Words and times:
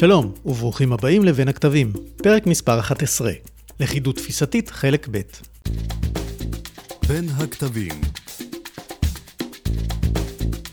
שלום, 0.00 0.32
וברוכים 0.44 0.92
הבאים 0.92 1.24
לבין 1.24 1.48
הכתבים, 1.48 1.92
פרק 2.16 2.46
מספר 2.46 2.80
11, 2.80 3.32
לכידות 3.80 4.16
תפיסתית, 4.16 4.70
חלק 4.70 5.08
ב'. 5.10 5.20
בין 7.08 7.28
הכתבים 7.28 8.00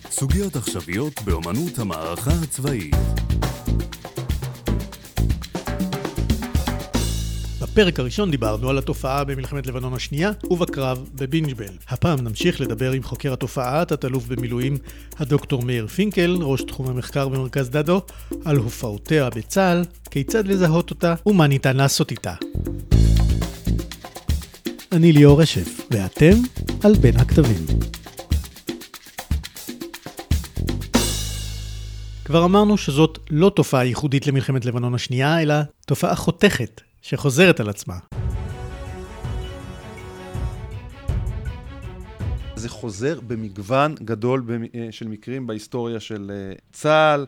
סוגיות 0.09 0.55
עכשוויות 0.55 1.21
באמנות 1.25 1.79
המערכה 1.79 2.31
הצבאית 2.43 2.95
בפרק 7.77 7.99
הראשון 7.99 8.31
דיברנו 8.31 8.69
על 8.69 8.77
התופעה 8.77 9.23
במלחמת 9.23 9.67
לבנון 9.67 9.93
השנייה 9.93 10.31
ובקרב 10.49 11.09
בבינג'בל. 11.15 11.73
הפעם 11.89 12.19
נמשיך 12.19 12.61
לדבר 12.61 12.91
עם 12.91 13.03
חוקר 13.03 13.33
התופעה, 13.33 13.85
תת-אלוף 13.85 14.27
במילואים 14.27 14.77
הדוקטור 15.17 15.61
מאיר 15.61 15.87
פינקל, 15.87 16.37
ראש 16.41 16.61
תחום 16.61 16.87
המחקר 16.87 17.27
במרכז 17.29 17.69
דדו, 17.69 18.01
על 18.45 18.57
הופעותיה 18.57 19.29
בצה"ל, 19.29 19.83
כיצד 20.11 20.47
לזהות 20.47 20.89
אותה 20.89 21.15
ומה 21.25 21.47
ניתן 21.47 21.77
לעשות 21.77 22.11
איתה. 22.11 22.33
אני 24.91 25.11
ליאור 25.11 25.41
רשף, 25.41 25.81
ואתם 25.91 26.33
על 26.83 26.95
בין 26.95 27.17
הכתבים. 27.17 27.65
כבר 32.25 32.45
אמרנו 32.45 32.77
שזאת 32.77 33.19
לא 33.29 33.51
תופעה 33.55 33.85
ייחודית 33.85 34.27
למלחמת 34.27 34.65
לבנון 34.65 34.93
השנייה, 34.93 35.41
אלא 35.41 35.55
תופעה 35.85 36.15
חותכת 36.15 36.81
שחוזרת 37.07 37.59
על 37.59 37.69
עצמה. 37.69 37.97
זה 42.55 42.69
חוזר 42.69 43.19
במגוון 43.27 43.95
גדול 43.95 44.43
אה, 44.75 44.87
של 44.91 45.07
מקרים 45.07 45.47
בהיסטוריה 45.47 45.99
של 45.99 46.31
אה, 46.33 46.53
צה"ל. 46.71 47.25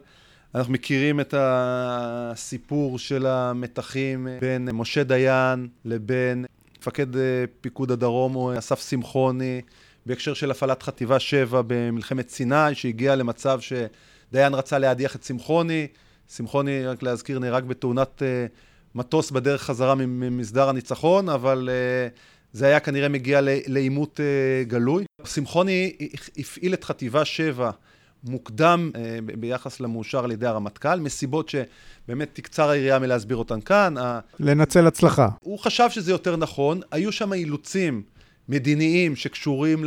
אנחנו 0.56 0.74
מכירים 0.74 1.20
את 1.20 1.34
הסיפור 1.38 3.00
של 3.00 3.26
המתחים 3.26 4.28
בין 4.42 4.70
משה 4.74 5.04
דיין 5.04 5.68
לבין 5.86 6.46
מפקד 6.80 7.16
אה, 7.16 7.22
פיקוד 7.62 7.92
הדרום, 7.92 8.50
אסף 8.58 8.90
שמחוני, 8.90 9.62
בהקשר 10.06 10.34
של 10.34 10.52
הפעלת 10.52 10.84
חטיבה 10.84 11.20
7 11.20 11.62
במלחמת 11.68 12.30
סיני, 12.30 12.74
שהגיע 12.76 13.16
למצב 13.16 13.60
שדיין 13.62 14.54
רצה 14.54 14.80
להדיח 14.80 15.16
את 15.16 15.24
שמחוני. 15.24 15.88
שמחוני, 16.36 16.86
רק 16.86 17.04
להזכיר, 17.04 17.40
נהרג 17.40 17.64
בתאונת 17.66 18.22
מטוס 18.96 19.32
בדרך 19.32 19.64
חזרה 19.64 19.96
ממסדר 19.96 20.70
הניצחון, 20.70 21.30
אבל 21.30 21.70
uh, 21.70 22.18
זה 22.54 22.66
היה 22.66 22.80
כנראה 22.80 23.10
מגיע 23.10 23.40
לעימות 23.44 24.20
uh, 24.20 24.70
גלוי. 24.70 25.06
שמחוני 25.26 25.96
הפעיל 26.38 26.74
את 26.74 26.84
חטיבה 26.84 27.26
7 27.26 27.72
מוקדם 28.24 28.92
uh, 28.94 28.98
ביחס 29.40 29.80
למאושר 29.80 30.24
על 30.24 30.32
ידי 30.32 30.48
הרמטכ"ל, 30.48 31.00
מסיבות 31.00 31.50
שבאמת 31.50 32.30
תקצר 32.34 32.70
היריעה 32.70 33.00
מלהסביר 33.00 33.38
אותן 33.38 33.62
כאן. 33.62 33.94
לנצל 34.40 34.88
הצלחה. 34.88 35.30
הוא 35.40 35.60
חשב 35.60 35.90
שזה 35.90 36.12
יותר 36.12 36.36
נכון, 36.36 36.82
היו 36.92 37.12
שם 37.12 37.34
אילוצים. 37.34 38.04
מדיניים 38.50 39.16
שקשורים 39.16 39.84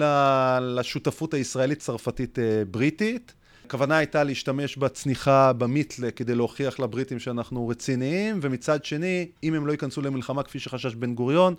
לשותפות 0.61 1.35
הישראלית-צרפתית-בריטית. 1.35 3.33
הכוונה 3.75 3.97
הייתה 3.97 4.25
להשתמש 4.25 4.77
בצניחה 4.77 5.53
במיתלה 5.53 6.11
כדי 6.11 6.35
להוכיח 6.35 6.81
לבריטים 6.81 7.19
שאנחנו 7.19 7.69
רציניים, 7.69 8.39
ומצד 8.43 8.85
שני, 8.85 9.29
אם 9.43 9.55
הם 9.55 9.67
לא 9.67 9.73
ייכנסו 9.73 10.03
למלחמה 10.03 10.43
כפי 10.43 10.59
שחשש 10.59 10.95
בן 10.95 11.15
גוריון, 11.15 11.55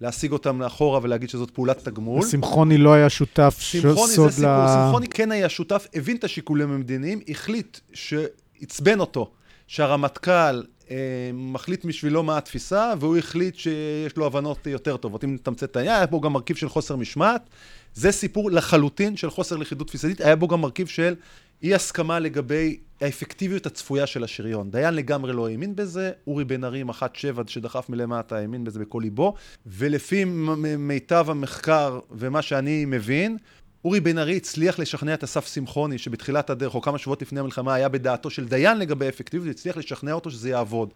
להשיג 0.00 0.32
אותם 0.32 0.60
לאחורה 0.60 1.00
ולהגיד 1.02 1.30
שזאת 1.30 1.50
פעולת 1.50 1.84
תגמול. 1.84 2.22
שמחוני 2.22 2.78
לא 2.78 2.92
היה 2.92 3.08
שותף 3.08 3.56
שמחוני 3.60 4.14
סוד 4.14 4.30
זה 4.30 4.36
סיפור, 4.36 4.64
ל... 4.64 4.68
שמחוני 4.68 5.08
כן 5.08 5.32
היה 5.32 5.48
שותף, 5.48 5.86
הבין 5.94 6.16
את 6.16 6.24
השיקולים 6.24 6.72
המדיניים, 6.72 7.20
החליט 7.28 7.78
שעצבן 7.92 9.00
אותו, 9.00 9.30
שהרמטכ"ל 9.66 10.62
אה, 10.90 11.30
מחליט 11.34 11.84
בשבילו 11.84 12.22
מה 12.22 12.38
התפיסה, 12.38 12.92
והוא 13.00 13.16
החליט 13.16 13.56
שיש 13.56 14.16
לו 14.16 14.26
הבנות 14.26 14.66
יותר 14.66 14.96
טובות. 14.96 15.24
אם 15.24 15.34
נתמצת 15.34 15.70
את 15.70 15.76
העניין, 15.76 15.96
היה 15.96 16.06
בו 16.06 16.20
גם 16.20 16.32
מרכיב 16.32 16.56
של 16.56 16.68
חוסר 16.68 16.96
משמעת. 16.96 17.42
זה 17.94 18.12
סיפור 18.12 18.50
לחלוטין 18.50 19.16
של 19.16 19.30
חוסר 19.30 19.56
לכידות 19.56 19.86
תפיסתית, 19.86 20.20
היה 20.20 20.36
בו 20.36 20.48
גם 20.48 20.60
מרכיב 20.60 20.86
של 20.86 21.14
אי 21.62 21.74
הסכמה 21.74 22.18
לגבי 22.18 22.76
האפקטיביות 23.00 23.66
הצפויה 23.66 24.06
של 24.06 24.24
השריון. 24.24 24.70
דיין 24.70 24.94
לגמרי 24.94 25.32
לא 25.32 25.48
האמין 25.48 25.76
בזה, 25.76 26.12
אורי 26.26 26.44
בן 26.44 26.64
ארי, 26.64 26.82
מח"ט 26.82 27.16
שבע 27.16 27.42
שדחף 27.46 27.88
מלמטה, 27.88 28.36
האמין 28.36 28.64
בזה 28.64 28.78
בכל 28.78 29.00
ליבו, 29.02 29.34
ולפי 29.66 30.24
מיטב 30.78 31.26
המחקר 31.28 32.00
ומה 32.10 32.42
שאני 32.42 32.84
מבין, 32.84 33.36
אורי 33.84 34.00
בן 34.00 34.18
ארי 34.18 34.36
הצליח 34.36 34.78
לשכנע 34.78 35.14
את 35.14 35.24
אסף 35.24 35.54
שמחוני, 35.54 35.98
שבתחילת 35.98 36.50
הדרך, 36.50 36.74
או 36.74 36.80
כמה 36.80 36.98
שבועות 36.98 37.22
לפני 37.22 37.40
המלחמה, 37.40 37.74
היה 37.74 37.88
בדעתו 37.88 38.30
של 38.30 38.48
דיין 38.48 38.78
לגבי 38.78 39.06
האפקטיביות, 39.06 39.56
הצליח 39.56 39.76
לשכנע 39.76 40.12
אותו 40.12 40.30
שזה 40.30 40.50
יעבוד. 40.50 40.94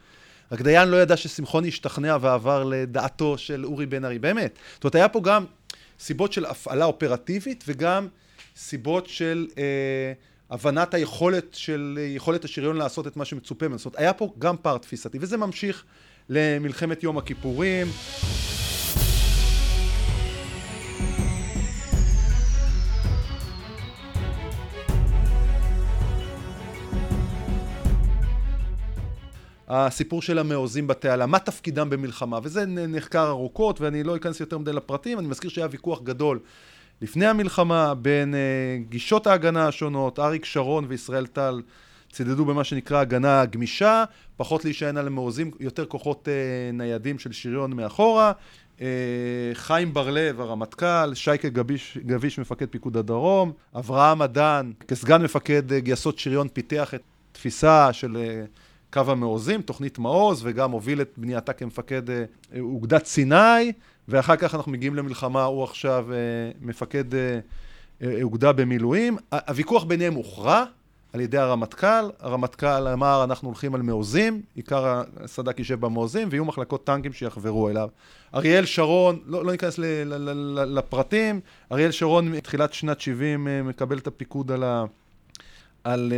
רק 0.53 0.60
דיין 0.60 0.88
לא 0.88 1.03
ידע 1.03 1.16
ששמחוני 1.16 1.69
השתכנע 1.69 2.16
ועבר 2.20 2.65
לדעתו 2.65 3.38
של 3.38 3.65
אורי 3.65 3.87
בן 3.87 4.04
ארי, 4.04 4.19
באמת. 4.19 4.59
זאת 4.75 4.84
אומרת, 4.84 4.94
היה 4.94 5.09
פה 5.09 5.20
גם 5.20 5.44
סיבות 6.00 6.32
של 6.32 6.44
הפעלה 6.44 6.84
אופרטיבית, 6.84 7.65
וגם 7.69 8.09
סיבות 8.56 9.06
של... 9.06 9.47
אה, 9.59 10.12
הבנת 10.50 10.94
היכולת 10.94 11.55
של, 11.55 11.99
יכולת 12.16 12.44
השריון 12.44 12.77
לעשות 12.77 13.06
את 13.06 13.16
מה 13.16 13.25
שמצופה 13.25 13.66
ממנו. 13.66 13.78
זאת 13.78 13.87
אומרת, 13.87 13.99
היה 13.99 14.12
פה 14.12 14.33
גם 14.38 14.56
פער 14.62 14.78
תפיסתי, 14.78 15.19
וזה 15.21 15.37
ממשיך 15.37 15.84
למלחמת 16.28 17.03
יום 17.03 17.19
הכיפורים. 17.19 17.87
הסיפור 29.69 30.22
של 30.22 30.38
המעוזים 30.38 30.87
בתעלה, 30.87 31.27
מה 31.27 31.38
תפקידם 31.38 31.91
במלחמה, 31.91 32.38
וזה 32.43 32.67
נחקר 32.67 33.28
ארוכות 33.28 33.81
ואני 33.81 34.03
לא 34.03 34.17
אכנס 34.17 34.41
יותר 34.41 34.59
מדי 34.59 34.72
לפרטים, 34.72 35.19
אני 35.19 35.28
מזכיר 35.28 35.50
שהיה 35.50 35.69
ויכוח 35.71 36.03
גדול 36.03 36.38
לפני 37.03 37.27
המלחמה 37.27 37.94
בין 37.94 38.34
uh, 38.34 38.91
גישות 38.91 39.27
ההגנה 39.27 39.69
השונות, 39.69 40.19
אריק 40.19 40.44
שרון 40.44 40.84
וישראל 40.88 41.27
טל 41.27 41.62
צידדו 42.12 42.44
במה 42.44 42.65
שנקרא 42.65 42.99
הגנה 42.99 43.44
גמישה, 43.44 44.05
פחות 44.37 44.65
להישען 44.65 44.97
על 44.97 45.06
המעוזים, 45.06 45.50
יותר 45.61 45.87
כוחות 45.87 46.28
uh, 46.28 46.77
ניידים 46.77 47.19
של 47.19 47.33
שריון 47.33 47.72
מאחורה. 47.72 48.33
Uh, 48.78 48.83
חיים 49.53 49.94
בר-לב, 49.94 50.41
הרמטכ"ל, 50.41 51.15
שייקה 51.15 51.49
גביש, 51.49 51.99
גביש, 52.06 52.38
מפקד 52.38 52.66
פיקוד 52.66 52.97
הדרום, 52.97 53.53
אברהם 53.77 54.22
אדן, 54.22 54.71
כסגן 54.88 55.22
מפקד 55.22 55.72
uh, 55.72 55.75
גייסות 55.75 56.19
שריון, 56.19 56.49
פיתח 56.49 56.94
את 56.94 57.03
תפיסה 57.32 57.93
של 57.93 58.17
uh, 58.17 58.93
קו 58.93 59.11
המעוזים, 59.11 59.62
תוכנית 59.62 59.99
מעוז, 59.99 60.41
וגם 60.44 60.71
הוביל 60.71 61.00
את 61.00 61.12
בנייתה 61.17 61.53
כמפקד 61.53 62.03
אוגדת 62.61 63.06
סיני. 63.06 63.72
ואחר 64.10 64.37
כך 64.37 64.54
אנחנו 64.54 64.72
מגיעים 64.72 64.94
למלחמה, 64.94 65.44
הוא 65.44 65.65
עכשיו 65.65 66.06
אה, 66.12 66.16
מפקד 66.60 67.15
אה, 67.15 67.38
אה, 68.03 68.22
אוגדה 68.22 68.53
במילואים. 68.53 69.16
הוויכוח 69.48 69.84
ביניהם 69.84 70.15
הוכרע 70.15 70.65
על 71.12 71.21
ידי 71.21 71.38
הרמטכ"ל, 71.38 72.10
הרמטכ"ל 72.20 72.88
אמר 72.88 73.25
אנחנו 73.25 73.49
הולכים 73.49 73.75
על 73.75 73.82
מעוזים, 73.82 74.43
עיקר 74.54 75.03
הסד"כ 75.20 75.59
יישב 75.59 75.81
במעוזים, 75.81 76.28
ויהיו 76.31 76.44
מחלקות 76.44 76.84
טנקים 76.84 77.12
שיחברו 77.12 77.69
אליו. 77.69 77.88
אריאל 78.34 78.65
שרון, 78.65 79.19
לא, 79.26 79.44
לא 79.44 79.53
ניכנס 79.53 79.78
ל, 79.78 79.84
ל, 79.84 80.31
ל, 80.31 80.78
לפרטים, 80.78 81.41
אריאל 81.72 81.91
שרון 81.91 82.28
מתחילת 82.28 82.72
שנת 82.72 83.00
70 83.00 83.49
מקבל 83.65 83.99
את 83.99 84.06
הפיקוד 84.06 84.53
על 84.53 84.62
ה... 84.65 84.84
על, 85.84 86.12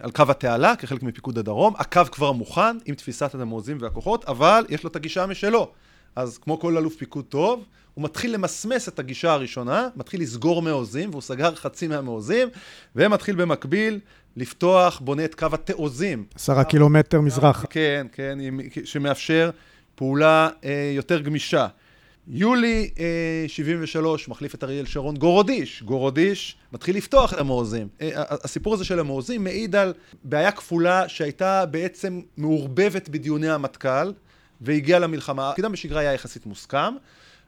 על 0.00 0.10
קו 0.10 0.24
התעלה 0.28 0.76
כחלק 0.76 1.02
מפיקוד 1.02 1.38
הדרום, 1.38 1.74
הקו 1.78 2.02
כבר 2.12 2.32
מוכן 2.32 2.76
עם 2.84 2.94
תפיסת 2.94 3.34
המעוזים 3.34 3.78
והכוחות, 3.80 4.24
אבל 4.24 4.64
יש 4.68 4.84
לו 4.84 4.90
את 4.90 4.96
הגישה 4.96 5.26
משלו. 5.26 5.70
אז 6.16 6.38
כמו 6.38 6.60
כל 6.60 6.76
אלוף 6.76 6.96
פיקוד 6.96 7.24
טוב, 7.24 7.64
הוא 7.94 8.04
מתחיל 8.04 8.34
למסמס 8.34 8.88
את 8.88 8.98
הגישה 8.98 9.32
הראשונה, 9.32 9.88
מתחיל 9.96 10.20
לסגור 10.20 10.62
מעוזים, 10.62 11.10
והוא 11.10 11.22
סגר 11.22 11.54
חצי 11.54 11.88
מהמעוזים, 11.88 12.48
ומתחיל 12.96 13.36
במקביל 13.36 14.00
לפתוח, 14.36 15.00
בונה 15.04 15.24
את 15.24 15.34
קו 15.34 15.46
התעוזים. 15.52 16.24
עשרה 16.34 16.64
קילומטר 16.64 17.20
מזרח. 17.20 17.64
כן, 17.70 18.06
כן, 18.12 18.38
שמאפשר 18.84 19.50
פעולה 19.94 20.48
אה, 20.64 20.92
יותר 20.96 21.20
גמישה. 21.20 21.66
יולי 22.28 22.90
אה, 22.98 23.44
73 23.48 24.28
מחליף 24.28 24.54
את 24.54 24.64
אריאל 24.64 24.86
שרון 24.86 25.16
גורודיש. 25.16 25.82
גורודיש 25.82 26.56
מתחיל 26.72 26.96
לפתוח 26.96 27.32
את 27.32 27.38
המעוזים. 27.38 27.88
אה, 28.00 28.10
הסיפור 28.14 28.74
הזה 28.74 28.84
של 28.84 28.98
המעוזים 28.98 29.44
מעיד 29.44 29.76
על 29.76 29.94
בעיה 30.24 30.52
כפולה 30.52 31.08
שהייתה 31.08 31.66
בעצם 31.66 32.20
מעורבבת 32.36 33.08
בדיוני 33.08 33.50
המטכ"ל. 33.50 34.12
והגיע 34.60 34.98
למלחמה. 34.98 35.50
תפקידם 35.50 35.72
בשגרה 35.72 36.00
היה 36.00 36.14
יחסית 36.14 36.46
מוסכם, 36.46 36.94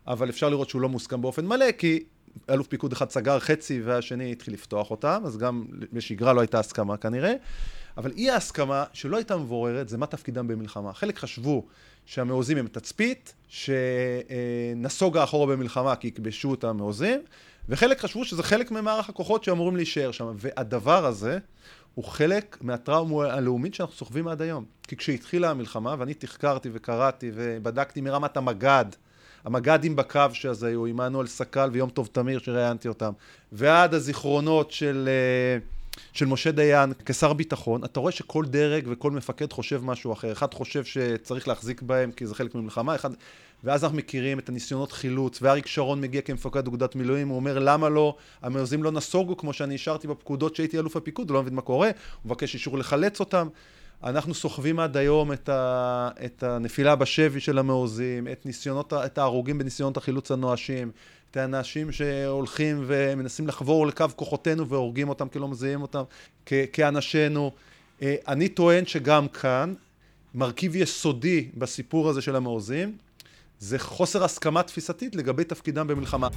אבל 0.06 0.30
אפשר 0.30 0.48
לראות 0.48 0.68
שהוא 0.68 0.82
לא 0.82 0.88
מוסכם 0.88 1.22
באופן 1.22 1.46
מלא, 1.46 1.72
כי 1.78 2.04
אלוף 2.50 2.66
פיקוד 2.66 2.92
אחד 2.92 3.10
סגר 3.10 3.38
חצי 3.38 3.82
והשני 3.82 4.32
התחיל 4.32 4.54
לפתוח 4.54 4.90
אותם, 4.90 5.22
אז 5.26 5.38
גם 5.38 5.64
בשגרה 5.92 6.32
לא 6.32 6.40
הייתה 6.40 6.58
הסכמה 6.58 6.96
כנראה. 6.96 7.32
אבל 7.96 8.12
אי 8.16 8.30
ההסכמה 8.30 8.84
שלא 8.92 9.16
הייתה 9.16 9.36
מבוררת 9.36 9.88
זה 9.88 9.98
מה 9.98 10.06
תפקידם 10.06 10.48
במלחמה. 10.48 10.92
חלק 10.92 11.18
חשבו 11.18 11.66
שהמעוזים 12.06 12.58
הם 12.58 12.66
תצפית, 12.66 13.34
שנסוגה 13.48 15.24
אחורה 15.24 15.56
במלחמה 15.56 15.96
כי 15.96 16.08
יכבשו 16.08 16.54
את 16.54 16.64
המעוזים, 16.64 17.20
וחלק 17.68 18.00
חשבו 18.00 18.24
שזה 18.24 18.42
חלק 18.42 18.70
ממערך 18.70 19.08
הכוחות 19.08 19.44
שאמורים 19.44 19.76
להישאר 19.76 20.12
שם. 20.12 20.32
והדבר 20.36 21.06
הזה 21.06 21.38
הוא 21.94 22.04
חלק 22.04 22.58
מהטראומה 22.60 23.32
הלאומית 23.32 23.74
שאנחנו 23.74 23.94
סוחבים 23.94 24.28
עד 24.28 24.42
היום. 24.42 24.64
כי 24.88 24.96
כשהתחילה 24.96 25.50
המלחמה, 25.50 25.94
ואני 25.98 26.14
תחקרתי 26.14 26.68
וקראתי 26.72 27.30
ובדקתי 27.34 28.00
מרמת 28.00 28.36
המג"ד, 28.36 28.84
המג"דים 29.44 29.96
בקו 29.96 30.20
שזה 30.32 30.66
היו, 30.66 30.86
עמנואל 30.86 31.26
סקל 31.26 31.70
ויום 31.72 31.90
טוב 31.90 32.08
תמיר 32.12 32.38
שראיינתי 32.38 32.88
אותם, 32.88 33.12
ועד 33.52 33.94
הזיכרונות 33.94 34.70
של, 34.70 35.08
אה, 35.08 35.58
של 36.12 36.26
משה 36.26 36.52
דיין 36.52 36.92
כשר 37.06 37.32
ביטחון, 37.32 37.84
אתה 37.84 38.00
רואה 38.00 38.12
שכל 38.12 38.44
דרג 38.44 38.84
וכל 38.90 39.10
מפקד 39.10 39.52
חושב 39.52 39.84
משהו 39.84 40.12
אחר. 40.12 40.32
אחד 40.32 40.54
חושב 40.54 40.84
שצריך 40.84 41.48
להחזיק 41.48 41.82
בהם 41.82 42.12
כי 42.12 42.26
זה 42.26 42.34
חלק 42.34 42.54
ממלחמה, 42.54 42.94
אחד... 42.94 43.10
ואז 43.64 43.84
אנחנו 43.84 43.98
מכירים 43.98 44.38
את 44.38 44.48
הניסיונות 44.48 44.92
חילוץ, 44.92 45.38
ואריק 45.42 45.66
שרון 45.66 46.00
מגיע 46.00 46.20
כמפקד 46.20 46.66
אוגדת 46.66 46.96
מילואים, 46.96 47.28
הוא 47.28 47.36
אומר 47.36 47.58
למה 47.58 47.88
לא, 47.88 48.16
המעוזים 48.42 48.82
לא 48.82 48.90
נסוגו 48.90 49.36
כמו 49.36 49.52
שאני 49.52 49.74
השארתי 49.74 50.08
בפקודות 50.08 50.56
שהייתי 50.56 50.78
אלוף 50.78 50.96
הפיקוד, 50.96 51.30
הוא 51.30 51.34
לא 51.34 51.42
מבין 51.42 51.54
מה 51.54 51.62
קורה, 51.62 51.86
הוא 51.86 51.94
מבקש 52.24 52.54
אישור 52.54 52.78
לחלץ 52.78 53.20
אותם. 53.20 53.48
אנחנו 54.04 54.34
סוחבים 54.34 54.80
עד 54.80 54.96
היום 54.96 55.32
את, 55.32 55.48
ה, 55.48 56.10
את 56.24 56.42
הנפילה 56.42 56.96
בשבי 56.96 57.40
של 57.40 57.58
המעוזים, 57.58 58.28
את 58.28 58.46
ניסיונות, 58.46 58.92
את 58.92 59.18
ההרוגים 59.18 59.58
בניסיונות 59.58 59.96
החילוץ 59.96 60.30
הנואשים, 60.30 60.90
את 61.32 61.36
האנשים 61.36 61.92
שהולכים 61.92 62.84
ומנסים 62.86 63.46
לחבור 63.46 63.86
לקו 63.86 64.06
כוחותינו 64.16 64.68
והורגים 64.68 65.08
אותם 65.08 65.28
כי 65.28 65.38
לא 65.38 65.48
מזהים 65.48 65.82
אותם 65.82 66.02
כאנשינו. 66.72 67.50
אה, 68.02 68.14
אני 68.28 68.48
טוען 68.48 68.86
שגם 68.86 69.28
כאן, 69.28 69.74
מרכיב 70.34 70.76
יסודי 70.76 71.48
בסיפור 71.54 72.08
הזה 72.08 72.22
של 72.22 72.36
המעוזים, 72.36 72.96
זה 73.58 73.78
חוסר 73.78 74.24
הסכמה 74.24 74.62
תפיסתית 74.62 75.14
לגבי 75.14 75.44
תפקידם 75.44 75.86
במלחמה. 75.86 76.28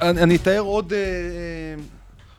אני, 0.00 0.22
אני 0.22 0.36
אתאר 0.36 0.60
עוד, 0.60 0.92
אה, 0.92 0.98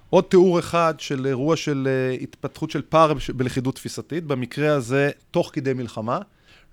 עוד 0.09 0.23
תיאור 0.23 0.59
אחד 0.59 0.93
של 0.97 1.25
אירוע 1.25 1.55
של 1.55 1.87
אה, 1.87 2.15
התפתחות 2.21 2.71
של 2.71 2.81
פער 2.81 3.13
בלכידות 3.35 3.75
תפיסתית, 3.75 4.23
במקרה 4.23 4.75
הזה 4.75 5.09
תוך 5.31 5.49
כדי 5.53 5.73
מלחמה. 5.73 6.19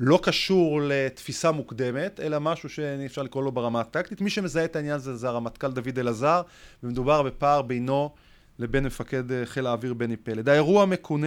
לא 0.01 0.19
קשור 0.23 0.81
לתפיסה 0.85 1.53
מוקדמת, 1.53 2.21
אלא 2.21 2.41
משהו 2.41 2.69
שאפשר 2.69 3.23
לקרוא 3.23 3.43
לו 3.43 3.53
ברמה 3.53 3.81
הטקטית. 3.81 4.21
מי 4.21 4.31
שמזהה 4.31 4.65
את 4.65 4.77
העניין 4.77 4.95
הזה 4.95 5.17
זה 5.17 5.29
הרמטכ"ל 5.29 5.71
דוד 5.71 5.99
אלעזר, 5.99 6.43
ומדובר 6.83 7.23
בפער 7.23 7.63
בינו 7.63 8.11
לבין 8.59 8.85
מפקד 8.85 9.33
אה, 9.33 9.47
חיל 9.47 9.67
האוויר 9.67 9.95
בני 9.95 10.17
פלד. 10.17 10.49
האירוע 10.49 10.87
מכונה 10.87 11.27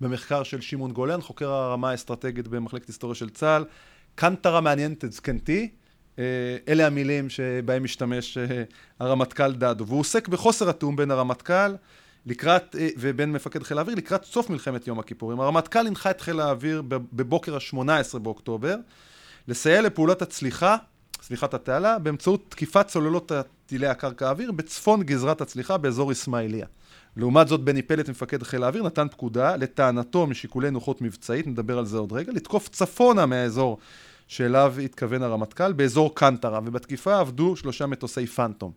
במחקר 0.00 0.42
של 0.42 0.60
שמעון 0.60 0.92
גולן, 0.92 1.20
חוקר 1.20 1.50
הרמה 1.50 1.90
האסטרטגית 1.90 2.48
במחלקת 2.48 2.86
היסטוריה 2.86 3.14
של 3.14 3.30
צה"ל, 3.30 3.64
קנטרה 4.14 4.60
מעניינת 4.60 5.04
את 5.04 5.12
זקנתי. 5.12 5.68
אה, 6.18 6.24
אלה 6.68 6.86
המילים 6.86 7.30
שבהם 7.30 7.84
משתמש 7.84 8.38
אה, 8.38 8.62
הרמטכ"ל 9.00 9.52
דדו, 9.52 9.86
והוא 9.86 10.00
עוסק 10.00 10.28
בחוסר 10.28 10.68
התיאום 10.68 10.96
בין 10.96 11.10
הרמטכ"ל 11.10 11.74
לקראת, 12.26 12.76
ובין 12.98 13.32
מפקד 13.32 13.62
חיל 13.62 13.78
האוויר 13.78 13.94
לקראת 13.94 14.24
סוף 14.24 14.50
מלחמת 14.50 14.86
יום 14.86 14.98
הכיפורים. 14.98 15.40
הרמטכ"ל 15.40 15.86
הנחה 15.86 16.10
את 16.10 16.20
חיל 16.20 16.40
האוויר 16.40 16.82
בבוקר 16.88 17.54
ה-18 17.54 18.18
באוקטובר 18.18 18.76
לסייע 19.48 19.80
לפעולת 19.80 20.22
הצליחה 20.22 20.76
צליחת 21.20 21.54
התעלה 21.54 21.98
באמצעות 21.98 22.44
תקיפת 22.48 22.86
צוללות 22.88 23.32
טילי 23.66 23.86
הקרקע 23.86 24.26
האוויר 24.26 24.52
בצפון 24.52 25.02
גזרת 25.02 25.40
הצליחה 25.40 25.76
באזור 25.76 26.12
אסמאעיליה. 26.12 26.66
לעומת 27.16 27.48
זאת, 27.48 27.60
בני 27.60 27.82
פלט, 27.82 28.08
מפקד 28.08 28.42
חיל 28.42 28.62
האוויר, 28.62 28.82
נתן 28.82 29.08
פקודה, 29.08 29.56
לטענתו 29.56 30.26
משיקולי 30.26 30.70
נוחות 30.70 31.02
מבצעית, 31.02 31.46
נדבר 31.46 31.78
על 31.78 31.86
זה 31.86 31.98
עוד 31.98 32.12
רגע, 32.12 32.32
לתקוף 32.32 32.68
צפונה 32.68 33.26
מהאזור 33.26 33.78
שאליו 34.28 34.74
התכוון 34.84 35.22
הרמטכ"ל, 35.22 35.72
באזור 35.72 36.14
קנטרה, 36.14 36.60
ובתקיפה 36.64 37.18
עבדו 37.18 37.56
שלושה 37.56 37.86
מטוסי 37.86 38.26
פאנטום. 38.26 38.72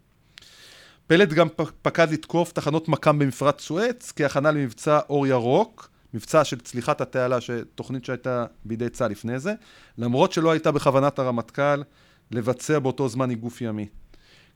פלט 1.08 1.30
גם 1.30 1.48
פקד 1.82 2.12
לתקוף 2.12 2.52
תחנות 2.52 2.88
מכ"ם 2.88 3.20
במפרץ 3.20 3.62
סואץ, 3.62 4.14
כהכנה 4.16 4.52
למבצע 4.52 5.00
אור 5.10 5.28
ירוק, 5.28 5.90
מבצע 6.14 6.44
של 6.44 6.60
צליחת 6.60 7.02
התעלה, 7.02 7.38
תוכנית 7.76 8.06
שהייתה 8.06 8.46
בידי 8.66 8.90
צה"ל 8.90 9.12
לפני 9.12 9.40
זה, 9.40 9.54
למרות 9.98 10.32
שלא 10.32 10.52
הייתה 10.52 10.72
בכוונת 10.72 11.20
הרמטכ"ל 11.20 11.84
לבצע 12.32 12.80
באותו 12.80 13.10
זמן 13.10 13.30
איגוף 13.30 13.62
ימי. 13.62 13.88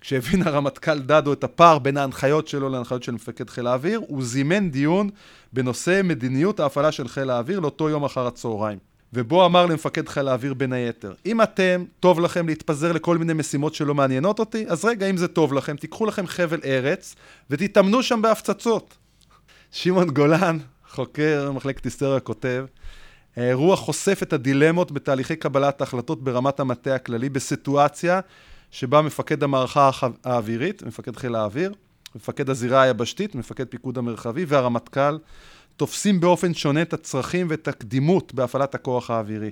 כשהבין 0.02 0.42
הרמטכ"ל 0.48 1.00
דדו 1.00 1.34
את 1.34 1.44
הפער 1.44 1.80
בין 1.80 1.98
ההנחיות 1.98 2.48
שלו 2.48 2.70
להנחיות 2.70 3.04
של 3.04 3.12
מפקד 3.12 3.50
חיל 3.50 3.68
האוויר, 3.68 4.02
הוא 4.08 4.24
זימן 4.24 4.70
דיון 4.70 5.10
בנושא 5.54 6.02
מדיניות 6.04 6.60
ההפעלה 6.60 6.92
של 6.92 7.08
חיל 7.08 7.30
האוויר 7.30 7.60
לאותו 7.60 7.90
יום 7.90 8.04
אחר 8.04 8.28
הצהריים. 8.28 8.93
ובו 9.14 9.46
אמר 9.46 9.66
למפקד 9.66 10.10
חיל 10.10 10.28
האוויר 10.28 10.54
בין 10.54 10.74
היתר, 10.74 11.14
אם 11.26 11.42
אתם, 11.42 11.84
טוב 12.00 12.20
לכם 12.20 12.48
להתפזר 12.48 12.92
לכל 12.92 13.18
מיני 13.18 13.34
משימות 13.34 13.74
שלא 13.76 13.96
מעניינות 13.96 14.40
אותי, 14.40 14.66
אז 14.68 14.86
רגע, 14.86 15.10
אם 15.10 15.18
זה 15.18 15.28
טוב 15.28 15.54
לכם, 15.54 15.76
תיקחו 15.76 16.06
לכם 16.06 16.28
חבל 16.28 16.60
ארץ 16.66 17.16
ותתאמנו 17.50 18.04
שם 18.04 18.22
בהפצצות. 18.22 18.98
שמעון 19.72 20.10
גולן, 20.10 20.58
חוקר 20.90 21.52
מחלקת 21.52 21.86
היסטוריה, 21.86 22.20
כותב, 22.20 22.66
האירוע 23.36 23.76
חושף 23.76 24.20
את 24.24 24.34
הדילמות 24.34 24.92
בתהליכי 24.92 25.36
קבלת 25.36 25.82
ההחלטות 25.82 26.24
ברמת 26.24 26.60
המטה 26.60 26.96
הכללי 26.96 27.30
בסיטואציה 27.30 28.20
שבה 28.72 29.02
מפקד 29.02 29.44
המערכה 29.44 29.90
האווירית, 30.24 30.84
מפקד 30.84 31.16
חיל 31.16 31.36
האוויר, 31.36 31.74
מפקד 32.16 32.50
הזירה 32.50 32.82
היבשתית, 32.82 33.36
מפקד 33.36 33.68
פיקוד 33.68 33.98
המרחבי 33.98 34.46
והרמטכ"ל 34.46 35.18
תופסים 35.78 36.20
באופן 36.20 36.54
שונה 36.54 36.82
את 36.82 36.94
הצרכים 36.94 37.48
ואת 37.50 37.68
הקדימות 37.68 38.34
בהפעלת 38.34 38.76
הכוח 38.76 39.10
האווירי. 39.10 39.52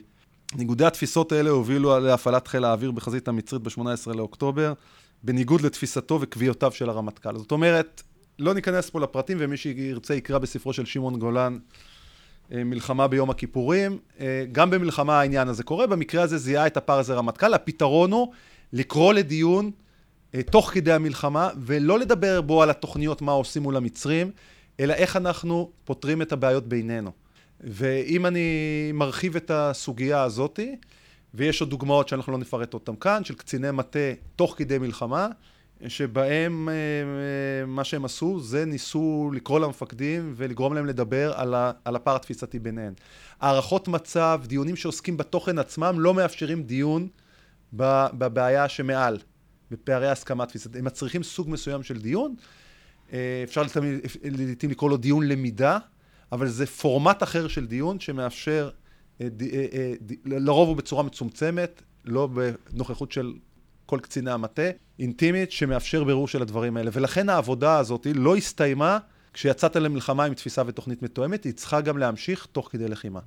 ניגודי 0.56 0.86
התפיסות 0.86 1.32
האלה 1.32 1.50
הובילו 1.50 2.00
להפעלת 2.00 2.48
חיל 2.48 2.66
האוויר 2.66 2.92
בחזית 2.92 3.28
המצרית 3.28 3.62
ב-18 3.62 4.16
לאוקטובר, 4.16 4.74
בניגוד 5.24 5.62
לתפיסתו 5.62 6.18
וקביעותיו 6.22 6.72
של 6.72 6.90
הרמטכ"ל. 6.90 7.38
זאת 7.38 7.52
אומרת, 7.52 8.02
לא 8.40 8.54
ניכנס 8.54 8.90
פה 8.90 9.00
לפרטים, 9.00 9.38
ומי 9.40 9.58
שירצה 9.58 10.16
יקרא 10.16 10.38
בספרו 10.38 10.74
של 10.74 10.86
שמעון 10.86 11.20
גולן 11.20 11.58
אה, 12.52 12.64
מלחמה 12.64 13.08
ביום 13.08 13.30
הכיפורים. 13.30 13.98
אה, 14.20 14.46
גם 14.52 14.70
במלחמה 14.70 15.20
העניין 15.20 15.48
הזה 15.48 15.64
קורה, 15.64 15.88
במקרה 15.88 16.24
הזה 16.24 16.38
זיהה 16.38 16.68
את 16.68 16.78
הפער 16.78 17.00
הזה 17.00 17.14
רמטכ"ל. 17.14 17.54
הפתרון 17.54 18.12
הוא 18.12 18.34
לקרוא 18.74 19.14
לדיון 19.14 19.72
אה, 20.36 20.44
תוך 20.44 20.72
כדי 20.74 20.94
המלחמה, 20.94 21.50
ולא 21.58 22.00
לדבר 22.00 22.42
בו 22.42 22.64
על 22.64 22.70
התוכניות, 22.70 23.22
מה 23.22 23.32
עושים 23.32 23.64
מול 23.64 23.78
המצרים, 23.78 24.32
אלא 24.82 24.94
איך 24.94 25.16
אנחנו 25.16 25.72
פותרים 25.84 26.22
את 26.22 26.32
הבעיות 26.32 26.68
בינינו. 26.68 27.12
ואם 27.60 28.26
אני 28.26 28.92
מרחיב 28.94 29.36
את 29.36 29.52
הסוגיה 29.54 30.24
הזאתי, 30.24 30.76
ויש 31.34 31.62
עוד 31.62 31.70
דוגמאות 31.70 32.08
שאנחנו 32.08 32.32
לא 32.32 32.38
נפרט 32.38 32.74
אותן 32.74 32.96
כאן, 32.96 33.24
של 33.24 33.34
קציני 33.34 33.72
מטה 33.72 34.00
תוך 34.36 34.56
כדי 34.58 34.78
מלחמה, 34.78 35.28
שבהם 35.88 36.70
אה, 36.70 36.74
אה, 36.74 37.66
מה 37.66 37.84
שהם 37.84 38.06
עשו 38.06 38.40
זה 38.40 38.66
ניסו 38.66 39.32
לקרוא 39.34 39.60
למפקדים 39.60 40.34
ולגרום 40.38 40.74
להם 40.74 40.86
לדבר 40.86 41.34
על, 41.34 41.54
ה, 41.54 41.72
על 41.86 41.96
הפער 41.96 42.16
התפיסתי 42.16 42.60
ביניהם. 42.60 42.94
הערכות 43.42 43.88
מצב, 43.88 44.42
דיונים 44.46 44.76
שעוסקים 44.76 45.18
בתוכן 45.18 45.60
עצמם, 45.60 45.96
לא 46.00 46.14
מאפשרים 46.14 46.64
דיון 46.64 47.08
בבעיה 47.74 48.70
שמעל, 48.70 49.18
בפערי 49.72 50.10
הסכמה 50.10 50.46
תפיסתית. 50.46 50.76
הם 50.76 50.86
מצריכים 50.86 51.24
סוג 51.24 51.50
מסוים 51.50 51.84
של 51.84 52.00
דיון. 52.00 52.36
אה, 53.14 53.42
אפשר 53.44 53.64
לעיתים 54.24 54.70
לקרוא 54.70 54.90
לו 54.90 54.98
דיון 54.98 55.28
למידה, 55.28 55.78
אבל 56.32 56.48
זה 56.48 56.66
פורמט 56.66 57.24
אחר 57.24 57.48
של 57.48 57.68
דיון 57.68 58.00
שמאפשר, 58.00 58.70
לרוב 60.26 60.70
הוא 60.70 60.78
בצורה 60.78 61.04
מצומצמת, 61.04 61.82
לא 62.06 62.28
בנוכחות 62.28 63.12
של 63.12 63.34
כל 63.86 64.00
קציני 64.00 64.32
המטה, 64.32 64.62
אינטימית, 65.00 65.52
שמאפשר 65.52 66.04
בירור 66.04 66.28
של 66.28 66.42
הדברים 66.42 66.78
האלה. 66.78 66.92
ולכן 66.94 67.30
העבודה 67.30 67.78
הזאת 67.78 68.08
לא 68.16 68.36
הסתיימה 68.36 68.98
כשיצאת 69.34 69.76
למלחמה 69.76 70.26
עם 70.26 70.34
תפיסה 70.34 70.62
ותוכנית 70.66 71.02
מתואמת, 71.02 71.44
היא 71.44 71.54
צריכה 71.54 71.82
גם 71.82 71.98
להמשיך 71.98 72.48
תוך 72.52 72.70
כדי 72.72 72.88
לחימה. 72.88 73.20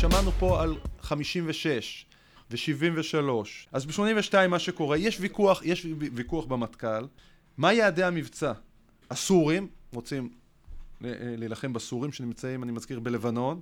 שמענו 0.00 0.30
פה 0.32 0.62
על 0.62 0.76
56 1.00 2.06
ו-73. 2.50 3.30
אז 3.72 3.86
ב-82 3.86 4.48
מה 4.48 4.58
שקורה, 4.58 4.96
יש 4.96 5.20
ויכוח, 5.20 5.60
יש 5.64 5.86
ויכוח 6.14 6.44
במטכ"ל, 6.44 7.06
מה 7.56 7.72
יעדי 7.72 8.02
המבצע? 8.04 8.52
הסורים 9.10 9.68
רוצים 9.92 10.28
להילחם 11.00 11.72
בסורים 11.72 12.12
שנמצאים, 12.12 12.62
אני 12.62 12.72
מזכיר, 12.72 13.00
בלבנון, 13.00 13.60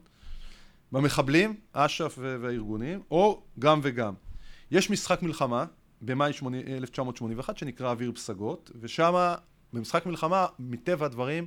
במחבלים, 0.92 1.56
אש"ף 1.72 2.18
והארגונים, 2.18 3.02
או 3.10 3.42
גם 3.58 3.80
וגם. 3.82 4.14
יש 4.70 4.90
משחק 4.90 5.22
מלחמה 5.22 5.64
במאי 6.02 6.32
1981 6.68 7.58
שנקרא 7.58 7.90
אוויר 7.90 8.12
פסגות, 8.14 8.70
ושם 8.80 9.34
במשחק 9.72 10.06
מלחמה, 10.06 10.46
מטבע 10.58 11.06
הדברים, 11.06 11.46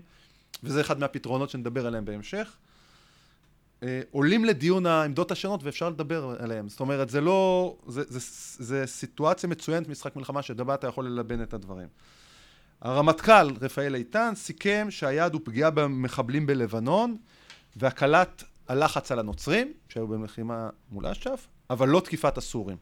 וזה 0.64 0.82
אחד 0.82 1.00
מהפתרונות 1.00 1.50
שנדבר 1.50 1.88
עליהם 1.88 2.06
בהמשך, 2.06 2.58
אה, 2.58 2.69
עולים 4.12 4.46
לדיון 4.46 4.86
העמדות 4.86 5.32
השונות 5.32 5.64
ואפשר 5.64 5.90
לדבר 5.90 6.36
עליהם. 6.40 6.70
זאת 6.70 6.80
אומרת, 6.80 7.10
זה 7.10 7.22
לא... 7.22 7.76
זה, 7.88 8.04
זה, 8.08 8.20
זה 8.66 8.84
סיטואציה 8.86 9.50
מצוינת, 9.50 9.88
משחק 9.88 10.16
מלחמה, 10.16 10.42
שבה 10.42 10.74
אתה 10.74 10.88
יכול 10.88 11.06
ללבן 11.06 11.44
את 11.44 11.54
הדברים. 11.54 11.88
הרמטכ"ל, 12.82 13.52
רפאל 13.62 13.96
איתן, 13.96 14.32
סיכם 14.36 14.88
שהיעד 14.90 15.34
הוא 15.34 15.42
פגיעה 15.44 15.70
במחבלים 15.70 16.46
בלבנון, 16.46 17.18
והקלת 17.76 18.44
הלחץ 18.68 19.12
על 19.12 19.20
הנוצרים, 19.20 19.74
שהיו 19.90 20.08
במלחימה 20.08 20.70
מול 20.92 21.06
אש"ף, 21.06 21.48
אבל 21.70 21.90
לא 21.90 22.00
תקיפת 22.00 22.38
הסורים. 22.38 22.78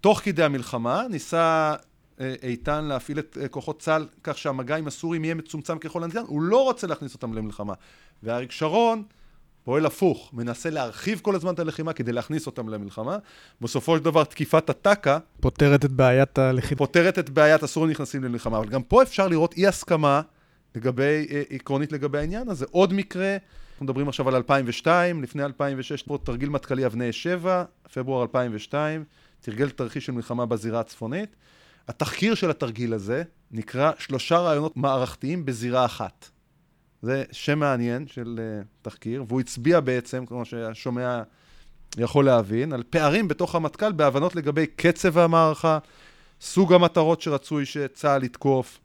תוך 0.00 0.20
כדי 0.20 0.44
המלחמה 0.44 1.06
ניסה 1.10 1.74
אה, 2.20 2.34
איתן 2.42 2.84
להפעיל 2.84 3.18
את 3.18 3.38
אה, 3.40 3.48
כוחות 3.48 3.80
צה"ל 3.80 4.08
כך 4.22 4.38
שהמגע 4.38 4.76
עם 4.76 4.86
הסורים 4.86 5.24
יהיה 5.24 5.34
מצומצם 5.34 5.78
ככל 5.78 6.04
הניתן, 6.04 6.22
הוא 6.26 6.42
לא 6.42 6.62
רוצה 6.62 6.86
להכניס 6.86 7.14
אותם 7.14 7.34
למלחמה. 7.34 7.74
ואריק 8.22 8.50
שרון 8.50 9.02
פועל 9.64 9.86
הפוך, 9.86 10.30
מנסה 10.32 10.70
להרחיב 10.70 11.20
כל 11.22 11.34
הזמן 11.34 11.54
את 11.54 11.58
הלחימה 11.58 11.92
כדי 11.92 12.12
להכניס 12.12 12.46
אותם 12.46 12.68
למלחמה. 12.68 13.18
בסופו 13.60 13.96
של 13.96 14.04
דבר 14.04 14.24
תקיפת 14.24 14.70
הטק"א 14.70 15.18
פותרת 15.40 15.84
את 15.84 15.92
בעיית 15.92 16.38
הלחימה. 16.38 16.78
פותרת 16.78 17.18
את 17.18 17.30
בעיית 17.30 17.62
הסורים 17.62 17.90
נכנסים 17.90 18.24
למלחמה, 18.24 18.58
אבל 18.58 18.68
גם 18.68 18.82
פה 18.82 19.02
אפשר 19.02 19.28
לראות 19.28 19.54
אי 19.56 19.66
הסכמה 19.66 20.20
לגבי, 20.74 21.26
אה, 21.30 21.42
עקרונית 21.50 21.92
לגבי 21.92 22.18
העניין 22.18 22.48
הזה. 22.48 22.66
עוד 22.70 22.92
מקרה, 22.92 23.36
אנחנו 23.70 23.84
מדברים 23.84 24.08
עכשיו 24.08 24.28
על 24.28 24.34
2002, 24.34 25.22
לפני 25.22 25.44
2006, 25.44 26.02
פה 26.02 26.18
תרגיל 26.24 26.48
מטכ"לי 26.48 26.86
אבני 26.86 27.12
7, 27.12 27.64
פברואר 27.94 28.22
2002, 28.22 29.04
תרגל 29.40 29.70
תרחיש 29.70 30.06
של 30.06 30.12
מלחמה 30.12 30.46
בזירה 30.46 30.80
הצפונית. 30.80 31.36
התחקיר 31.88 32.34
של 32.34 32.50
התרגיל 32.50 32.94
הזה 32.94 33.22
נקרא 33.50 33.92
שלושה 33.98 34.38
רעיונות 34.38 34.76
מערכתיים 34.76 35.44
בזירה 35.44 35.84
אחת. 35.84 36.28
זה 37.04 37.24
שם 37.32 37.58
מעניין 37.58 38.06
של 38.06 38.38
uh, 38.38 38.66
תחקיר, 38.82 39.24
והוא 39.28 39.40
הצביע 39.40 39.80
בעצם, 39.80 40.26
כמו 40.26 40.44
שהשומע 40.44 41.22
יכול 41.98 42.24
להבין, 42.24 42.72
על 42.72 42.82
פערים 42.90 43.28
בתוך 43.28 43.54
המטכ"ל 43.54 43.92
בהבנות 43.92 44.36
לגבי 44.36 44.66
קצב 44.66 45.18
המערכה, 45.18 45.78
סוג 46.40 46.72
המטרות 46.72 47.20
שרצוי 47.20 47.66
שצה"ל 47.66 48.24
יתקוף, 48.24 48.78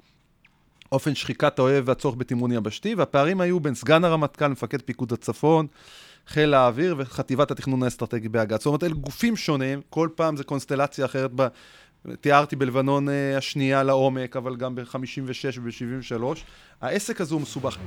אופן 0.91 1.15
שחיקת 1.15 1.59
האויב 1.59 1.83
והצורך 1.88 2.15
בתמרון 2.17 2.51
יבשתי, 2.51 2.95
והפערים 2.95 3.41
היו 3.41 3.59
בין 3.59 3.75
סגן 3.75 4.03
הרמטכ"ל, 4.03 4.47
מפקד 4.47 4.81
פיקוד 4.81 5.13
הצפון, 5.13 5.67
חיל 6.27 6.53
האוויר 6.53 6.95
וחטיבת 6.97 7.51
התכנון 7.51 7.83
האסטרטגי 7.83 8.29
באג"ת. 8.29 8.59
זאת 8.59 8.65
אומרת, 8.65 8.83
אלה 8.83 8.93
גופים 8.93 9.35
שונים, 9.35 9.81
כל 9.89 10.09
פעם 10.15 10.38
זה 10.38 10.43
קונסטלציה 10.43 11.05
אחרת. 11.05 11.31
תיארתי 12.21 12.55
בלבנון 12.55 13.09
אה, 13.09 13.37
השנייה 13.37 13.83
לעומק, 13.83 14.35
אבל 14.35 14.55
גם 14.55 14.75
ב-56 14.75 15.59
וב-73. 15.61 16.23
העסק 16.81 17.21
הזה 17.21 17.33
הוא 17.33 17.41
מסובך. 17.41 17.77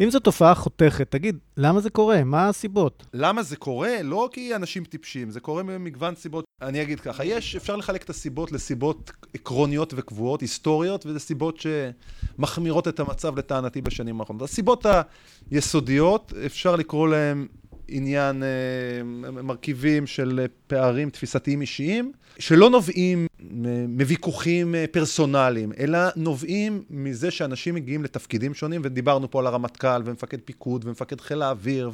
אם 0.00 0.10
זו 0.10 0.18
תופעה 0.20 0.54
חותכת, 0.54 1.10
תגיד, 1.10 1.38
למה 1.56 1.80
זה 1.80 1.90
קורה? 1.90 2.24
מה 2.24 2.48
הסיבות? 2.48 3.06
למה 3.14 3.42
זה 3.42 3.56
קורה? 3.56 4.02
לא 4.02 4.28
כי 4.32 4.54
אנשים 4.54 4.84
טיפשים, 4.84 5.30
זה 5.30 5.40
קורה 5.40 5.62
ממגוון 5.62 6.14
סיבות. 6.14 6.44
אני 6.62 6.82
אגיד 6.82 7.00
ככה, 7.00 7.24
יש, 7.24 7.56
אפשר 7.56 7.76
לחלק 7.76 8.02
את 8.02 8.10
הסיבות 8.10 8.52
לסיבות 8.52 9.10
עקרוניות 9.34 9.94
וקבועות, 9.96 10.40
היסטוריות, 10.40 11.06
וזה 11.06 11.18
סיבות 11.18 11.62
שמחמירות 12.38 12.88
את 12.88 13.00
המצב 13.00 13.38
לטענתי 13.38 13.80
בשנים 13.80 14.20
האחרונות. 14.20 14.42
הסיבות 14.42 14.86
היסודיות, 15.50 16.32
אפשר 16.46 16.76
לקרוא 16.76 17.08
להן 17.08 17.46
עניין 17.88 18.42
אה, 18.42 19.02
מרכיבים 19.42 20.06
של 20.06 20.46
פערים 20.66 21.10
תפיסתיים 21.10 21.60
אישיים, 21.60 22.12
שלא 22.38 22.70
נובעים 22.70 23.26
מוויכוחים 23.88 24.74
אה, 24.74 24.84
פרסונליים, 24.90 25.72
אלא 25.78 25.98
נובעים 26.16 26.82
מזה 26.90 27.30
שאנשים 27.30 27.74
מגיעים 27.74 28.04
לתפקידים 28.04 28.54
שונים, 28.54 28.80
ודיברנו 28.84 29.30
פה 29.30 29.38
על 29.40 29.46
הרמטכ"ל, 29.46 30.02
ומפקד 30.04 30.38
פיקוד, 30.44 30.84
ומפקד 30.84 31.20
חיל 31.20 31.42
האוויר, 31.42 31.90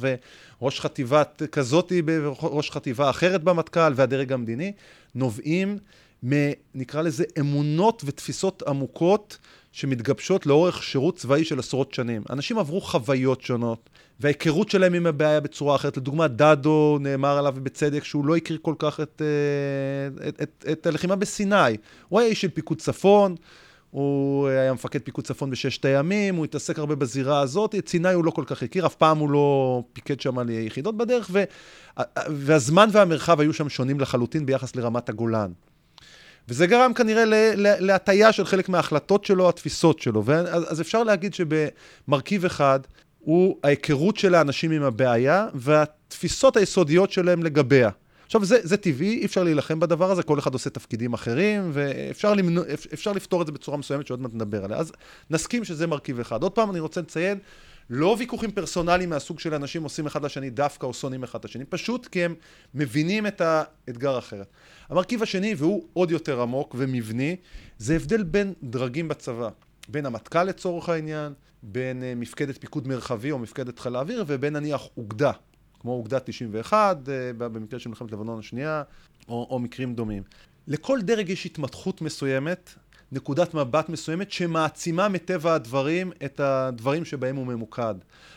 וראש 0.61 0.79
חטיבת 0.79 1.41
כזאתי, 1.51 2.01
וראש 2.05 2.71
חטיבה 2.71 3.09
אחרת 3.09 3.43
במטכ"ל, 3.43 3.93
והדרג 3.95 4.33
המדיני, 4.33 4.71
נובעים 5.15 5.77
מ... 6.25 6.51
נקרא 6.75 7.01
לזה 7.01 7.23
אמונות 7.39 8.03
ותפיסות 8.05 8.63
עמוקות 8.67 9.37
שמתגבשות 9.71 10.45
לאורך 10.45 10.83
שירות 10.83 11.17
צבאי 11.17 11.45
של 11.45 11.59
עשרות 11.59 11.93
שנים. 11.93 12.21
אנשים 12.29 12.57
עברו 12.57 12.81
חוויות 12.81 13.41
שונות, 13.41 13.89
וההיכרות 14.19 14.69
שלהם 14.69 14.93
עם 14.93 15.05
הבעיה 15.05 15.39
בצורה 15.39 15.75
אחרת. 15.75 15.97
לדוגמה, 15.97 16.27
דדו, 16.27 16.97
נאמר 17.01 17.37
עליו 17.37 17.55
בצדק 17.63 18.03
שהוא 18.03 18.25
לא 18.25 18.35
הכיר 18.35 18.57
כל 18.61 18.75
כך 18.79 18.99
את, 18.99 19.21
אה, 19.21 20.27
את, 20.27 20.41
את, 20.41 20.65
את 20.71 20.87
הלחימה 20.87 21.15
בסיני. 21.15 21.77
הוא 22.09 22.19
היה 22.19 22.29
איש 22.29 22.41
של 22.41 22.49
פיקוד 22.49 22.77
צפון, 22.77 23.35
הוא 23.91 24.47
היה 24.47 24.73
מפקד 24.73 25.01
פיקוד 25.01 25.27
צפון 25.27 25.49
בששת 25.49 25.85
הימים, 25.85 26.35
הוא 26.35 26.45
התעסק 26.45 26.79
הרבה 26.79 26.95
בזירה 26.95 27.39
הזאת, 27.39 27.75
את 27.75 27.89
סיני 27.89 28.13
הוא 28.13 28.25
לא 28.25 28.31
כל 28.31 28.43
כך 28.47 28.63
הכיר, 28.63 28.85
אף 28.85 28.95
פעם 28.95 29.17
הוא 29.17 29.29
לא 29.29 29.83
פיקד 29.93 30.21
שם 30.21 30.39
על 30.39 30.49
יחידות 30.49 30.97
בדרך, 30.97 31.29
ו, 31.31 31.43
והזמן 32.29 32.89
והמרחב 32.91 33.39
היו 33.39 33.53
שם 33.53 33.69
שונים 33.69 33.99
לחלוטין 33.99 34.45
ביחס 34.45 34.75
לרמת 34.75 35.09
הגולן. 35.09 35.51
וזה 36.49 36.67
גרם 36.67 36.93
כנראה 36.93 37.23
להטייה 37.79 38.31
של 38.31 38.45
חלק 38.45 38.69
מההחלטות 38.69 39.25
שלו, 39.25 39.49
התפיסות 39.49 39.99
שלו. 39.99 40.25
ואז, 40.25 40.71
אז 40.71 40.81
אפשר 40.81 41.03
להגיד 41.03 41.33
שבמרכיב 41.33 42.45
אחד, 42.45 42.79
הוא 43.19 43.57
ההיכרות 43.63 44.17
של 44.17 44.35
האנשים 44.35 44.71
עם 44.71 44.83
הבעיה 44.83 45.47
והתפיסות 45.53 46.57
היסודיות 46.57 47.11
שלהם 47.11 47.43
לגביה. 47.43 47.89
עכשיו, 48.25 48.45
זה, 48.45 48.57
זה 48.63 48.77
טבעי, 48.77 49.17
אי 49.17 49.25
אפשר 49.25 49.43
להילחם 49.43 49.79
בדבר 49.79 50.11
הזה, 50.11 50.23
כל 50.23 50.39
אחד 50.39 50.53
עושה 50.53 50.69
תפקידים 50.69 51.13
אחרים, 51.13 51.69
ואפשר 51.73 52.33
למנוע, 52.33 52.63
אפשר 52.93 53.11
לפתור 53.11 53.41
את 53.41 53.47
זה 53.47 53.51
בצורה 53.51 53.77
מסוימת 53.77 54.07
שעוד 54.07 54.21
מעט 54.21 54.33
נדבר 54.33 54.65
עליה. 54.65 54.77
אז 54.77 54.91
נסכים 55.29 55.63
שזה 55.63 55.87
מרכיב 55.87 56.19
אחד. 56.19 56.43
עוד 56.43 56.51
פעם, 56.51 56.71
אני 56.71 56.79
רוצה 56.79 57.01
לציין, 57.01 57.37
לא 57.89 58.15
ויכוחים 58.19 58.51
פרסונליים 58.51 59.09
מהסוג 59.09 59.39
של 59.39 59.53
אנשים 59.53 59.83
עושים 59.83 60.05
אחד 60.05 60.25
לשני 60.25 60.49
דווקא 60.49 60.85
או 60.85 60.93
שונאים 60.93 61.23
אחד 61.23 61.39
את 61.39 61.45
השני, 61.45 61.65
פשוט 61.65 62.05
כי 62.07 62.23
הם 62.23 62.35
מבינים 62.73 63.27
את 63.27 63.41
האתגר 63.41 64.17
אחרת. 64.17 64.47
המרכיב 64.89 65.23
השני, 65.23 65.55
והוא 65.57 65.85
עוד 65.93 66.11
יותר 66.11 66.41
עמוק 66.41 66.75
ומבני, 66.77 67.35
זה 67.77 67.95
הבדל 67.95 68.23
בין 68.23 68.53
דרגים 68.63 69.07
בצבא. 69.07 69.49
בין 69.87 70.05
המטכ"ל 70.05 70.43
לצורך 70.43 70.89
העניין, 70.89 71.33
בין 71.63 72.01
uh, 72.01 72.19
מפקדת 72.19 72.57
פיקוד 72.57 72.87
מרחבי 72.87 73.31
או 73.31 73.39
מפקדת 73.39 73.79
חיל 73.79 73.95
האוויר, 73.95 74.23
ובין 74.27 74.53
נניח 74.53 74.81
אוגדה, 74.97 75.31
כמו 75.79 75.91
אוגדה 75.91 76.19
91, 76.19 76.97
uh, 77.05 77.09
אה, 77.09 77.33
במקרה 77.33 77.79
של 77.79 77.89
מלחמת 77.89 78.11
לבנון 78.11 78.39
השנייה, 78.39 78.83
או, 79.29 79.47
או 79.49 79.59
מקרים 79.59 79.95
דומים. 79.95 80.23
לכל 80.67 81.01
דרג 81.01 81.29
יש 81.29 81.45
התמתחות 81.45 82.01
מסוימת 82.01 82.73
נקודת 83.11 83.53
מבט 83.53 83.89
מסוימת 83.89 84.31
שמעצימה 84.31 85.07
מטבע 85.07 85.53
הדברים 85.53 86.11
את 86.25 86.39
הדברים 86.39 87.05
שבהם 87.05 87.35
הוא 87.35 87.47
ממוקד. 87.47 87.95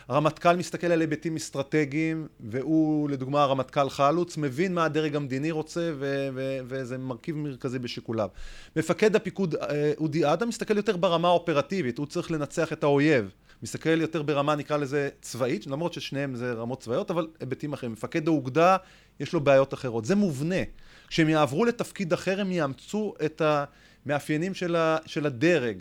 הרמטכ"ל 0.08 0.56
מסתכל 0.56 0.86
על 0.86 1.00
היבטים 1.00 1.36
אסטרטגיים, 1.36 2.28
והוא, 2.40 3.10
לדוגמה, 3.10 3.42
הרמטכ"ל 3.42 3.90
חלוץ, 3.90 4.36
מבין 4.36 4.74
מה 4.74 4.84
הדרג 4.84 5.16
המדיני 5.16 5.50
רוצה, 5.50 5.92
ו- 5.98 6.28
ו- 6.34 6.58
וזה 6.66 6.98
מרכיב 6.98 7.36
מרכזי 7.36 7.78
בשיקוליו. 7.78 8.28
מפקד 8.76 9.16
הפיקוד 9.16 9.54
אה, 9.54 9.92
אודי 9.98 10.32
אדם 10.32 10.48
מסתכל 10.48 10.76
יותר 10.76 10.96
ברמה 10.96 11.28
האופרטיבית, 11.28 11.98
הוא 11.98 12.06
צריך 12.06 12.30
לנצח 12.30 12.72
את 12.72 12.82
האויב. 12.82 13.30
מסתכל 13.62 14.00
יותר 14.00 14.22
ברמה, 14.22 14.54
נקרא 14.54 14.76
לזה, 14.76 15.08
צבאית, 15.20 15.66
למרות 15.66 15.92
ששניהם 15.92 16.34
זה 16.34 16.52
רמות 16.52 16.80
צבאיות, 16.80 17.10
אבל 17.10 17.26
היבטים 17.40 17.72
אחרים. 17.72 17.92
מפקד 17.92 18.28
האוגדה, 18.28 18.76
יש 19.20 19.32
לו 19.32 19.40
בעיות 19.40 19.74
אחרות. 19.74 20.04
זה 20.04 20.14
מובנה. 20.14 20.62
כשהם 21.08 21.28
יעברו 21.28 21.64
לתפקיד 21.64 22.12
אחר, 22.12 22.40
הם 22.40 22.52
יאמצו 22.52 23.14
את 23.24 23.40
ה... 23.40 23.64
מאפיינים 24.07 24.54
של, 24.54 24.76
ה, 24.76 24.97
של 25.07 25.26
הדרג. 25.26 25.78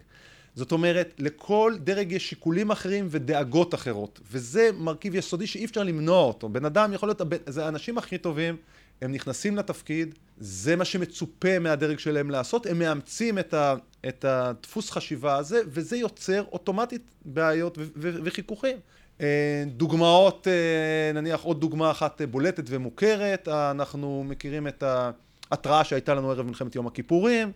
זאת 0.55 0.71
אומרת, 0.71 1.13
לכל 1.19 1.73
דרג 1.83 2.11
יש 2.11 2.29
שיקולים 2.29 2.71
אחרים 2.71 3.07
ודאגות 3.09 3.73
אחרות, 3.73 4.19
וזה 4.31 4.69
מרכיב 4.77 5.15
יסודי 5.15 5.47
שאי 5.47 5.65
אפשר 5.65 5.83
למנוע 5.83 6.23
אותו. 6.23 6.49
בן 6.49 6.65
אדם 6.65 6.93
יכול 6.93 7.09
להיות, 7.09 7.21
זה 7.45 7.65
האנשים 7.65 7.97
הכי 7.97 8.17
טובים, 8.17 8.55
הם 9.01 9.11
נכנסים 9.11 9.57
לתפקיד, 9.57 10.15
זה 10.39 10.75
מה 10.75 10.85
שמצופה 10.85 11.59
מהדרג 11.59 11.99
שלהם 11.99 12.29
לעשות, 12.29 12.65
הם 12.65 12.79
מאמצים 12.79 13.39
את, 13.39 13.53
ה, 13.53 13.75
את 14.07 14.25
הדפוס 14.25 14.91
חשיבה 14.91 15.35
הזה, 15.35 15.61
וזה 15.67 15.97
יוצר 15.97 16.43
אוטומטית 16.51 17.01
בעיות 17.25 17.77
ו- 17.77 17.83
ו- 17.95 18.19
וחיכוכים. 18.23 18.77
אה, 19.21 19.63
דוגמאות, 19.67 20.47
אה, 20.47 21.13
נניח 21.13 21.41
עוד 21.41 21.61
דוגמה 21.61 21.91
אחת 21.91 22.21
בולטת 22.21 22.63
ומוכרת, 22.67 23.47
אנחנו 23.47 24.23
מכירים 24.27 24.67
את 24.67 24.83
ההתראה 24.83 25.83
שהייתה 25.83 26.13
לנו 26.13 26.31
ערב 26.31 26.45
מלחמת 26.45 26.75
יום 26.75 26.87
הכיפורים, 26.87 27.51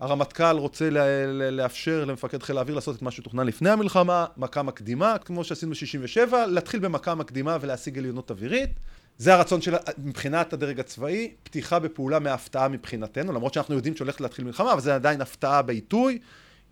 הרמטכ"ל 0.00 0.56
רוצה 0.56 0.88
לאפשר 1.50 2.04
למפקד 2.04 2.42
חיל 2.42 2.58
האוויר 2.58 2.74
לעשות 2.74 2.96
את 2.96 3.02
מה 3.02 3.10
שתוכנן 3.10 3.46
לפני 3.46 3.70
המלחמה, 3.70 4.26
מכה 4.36 4.62
מקדימה, 4.62 5.18
כמו 5.18 5.44
שעשינו 5.44 5.72
ב-67, 5.72 6.36
להתחיל 6.36 6.80
במכה 6.80 7.14
מקדימה 7.14 7.58
ולהשיג 7.60 7.98
עליונות 7.98 8.30
אווירית. 8.30 8.70
זה 9.18 9.34
הרצון 9.34 9.60
של, 9.60 9.74
מבחינת 9.98 10.52
הדרג 10.52 10.80
הצבאי, 10.80 11.32
פתיחה 11.42 11.78
בפעולה 11.78 12.18
מהפתעה 12.18 12.68
מבחינתנו, 12.68 13.32
למרות 13.32 13.54
שאנחנו 13.54 13.74
יודעים 13.74 13.96
שהולכת 13.96 14.20
להתחיל 14.20 14.44
מלחמה, 14.44 14.72
אבל 14.72 14.80
זה 14.80 14.94
עדיין 14.94 15.20
הפתעה 15.20 15.62
בעיתוי. 15.62 16.18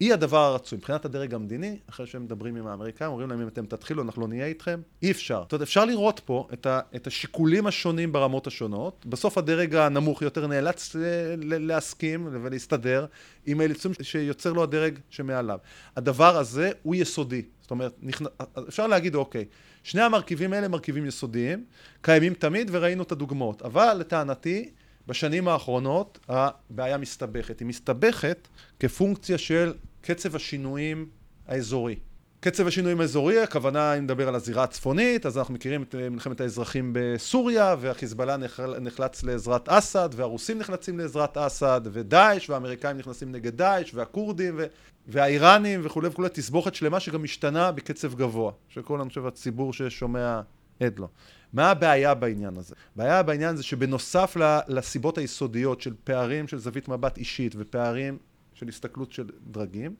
היא 0.00 0.12
הדבר 0.12 0.38
הרצוי. 0.38 0.78
מבחינת 0.78 1.04
הדרג 1.04 1.34
המדיני, 1.34 1.78
אחרי 1.90 2.06
שהם 2.06 2.24
מדברים 2.24 2.56
עם 2.56 2.66
האמריקאים, 2.66 3.10
אומרים 3.10 3.30
להם 3.30 3.40
אם 3.40 3.48
אתם 3.48 3.66
תתחילו, 3.66 4.02
אנחנו 4.02 4.22
לא 4.22 4.28
נהיה 4.28 4.46
איתכם. 4.46 4.80
אי 5.02 5.10
אפשר. 5.10 5.42
זאת 5.42 5.52
אומרת, 5.52 5.62
אפשר 5.62 5.84
לראות 5.84 6.20
פה 6.24 6.48
את, 6.52 6.66
ה, 6.66 6.80
את 6.96 7.06
השיקולים 7.06 7.66
השונים 7.66 8.12
ברמות 8.12 8.46
השונות. 8.46 9.06
בסוף 9.08 9.38
הדרג 9.38 9.74
הנמוך 9.74 10.22
יותר 10.22 10.46
נאלץ 10.46 10.96
להסכים 11.38 12.28
ולהסתדר 12.42 13.06
עם 13.46 13.60
האילוצים 13.60 13.92
שיוצר 14.02 14.52
לו 14.52 14.62
הדרג 14.62 14.98
שמעליו. 15.10 15.58
הדבר 15.96 16.36
הזה 16.36 16.70
הוא 16.82 16.94
יסודי. 16.94 17.42
זאת 17.60 17.70
אומרת, 17.70 17.94
נכנ... 18.02 18.24
אפשר 18.68 18.86
להגיד, 18.86 19.14
אוקיי, 19.14 19.44
שני 19.82 20.02
המרכיבים 20.02 20.52
האלה 20.52 20.68
מרכיבים 20.68 21.06
יסודיים, 21.06 21.64
קיימים 22.02 22.34
תמיד 22.34 22.68
וראינו 22.72 23.02
את 23.02 23.12
הדוגמאות. 23.12 23.62
אבל 23.62 23.96
לטענתי, 24.00 24.70
בשנים 25.06 25.48
האחרונות 25.48 26.18
הבעיה 26.28 26.98
מסתבכת. 26.98 27.60
היא 27.60 27.68
מסתבכת 27.68 28.48
כפונקציה 28.80 29.38
של 29.38 29.74
קצב 30.00 30.36
השינויים 30.36 31.08
האזורי. 31.46 31.96
קצב 32.40 32.66
השינויים 32.66 33.00
האזורי, 33.00 33.42
הכוונה, 33.42 33.94
אם 33.94 34.02
נדבר 34.02 34.28
על 34.28 34.34
הזירה 34.34 34.64
הצפונית, 34.64 35.26
אז 35.26 35.38
אנחנו 35.38 35.54
מכירים 35.54 35.82
את 35.82 35.94
מלחמת 35.94 36.40
האזרחים 36.40 36.90
בסוריה, 36.94 37.76
והחיזבאללה 37.80 38.36
נחלץ 38.80 39.22
לעזרת 39.22 39.68
אסד, 39.68 40.08
והרוסים 40.12 40.58
נחלצים 40.58 40.98
לעזרת 40.98 41.36
אסד, 41.36 41.80
ודאעש, 41.92 42.50
והאמריקאים 42.50 42.98
נכנסים 42.98 43.32
נגד 43.32 43.56
דאעש, 43.56 43.94
והכורדים. 43.94 44.60
והאיראנים 45.06 45.80
וכולי 45.84 46.08
וכולי, 46.08 46.28
תסבוכת 46.32 46.74
שלמה 46.74 47.00
שגם 47.00 47.22
משתנה 47.22 47.72
בקצב 47.72 48.14
גבוה, 48.14 48.52
שכל, 48.68 49.00
אני 49.00 49.08
חושב, 49.08 49.26
הציבור 49.26 49.72
ששומע 49.72 50.40
עד 50.80 50.98
לו. 50.98 51.08
מה 51.54 51.70
הבעיה 51.70 52.14
בעניין 52.14 52.56
הזה? 52.56 52.74
הבעיה 52.94 53.22
בעניין 53.22 53.56
זה 53.56 53.62
שבנוסף 53.62 54.36
לסיבות 54.68 55.18
היסודיות 55.18 55.80
של 55.80 55.94
פערים 56.04 56.48
של 56.48 56.58
זווית 56.58 56.88
מבט 56.88 57.18
אישית 57.18 57.54
ופערים 57.58 58.18
של 58.54 58.68
הסתכלות 58.68 59.12
של 59.12 59.26
דרגים, 59.50 59.94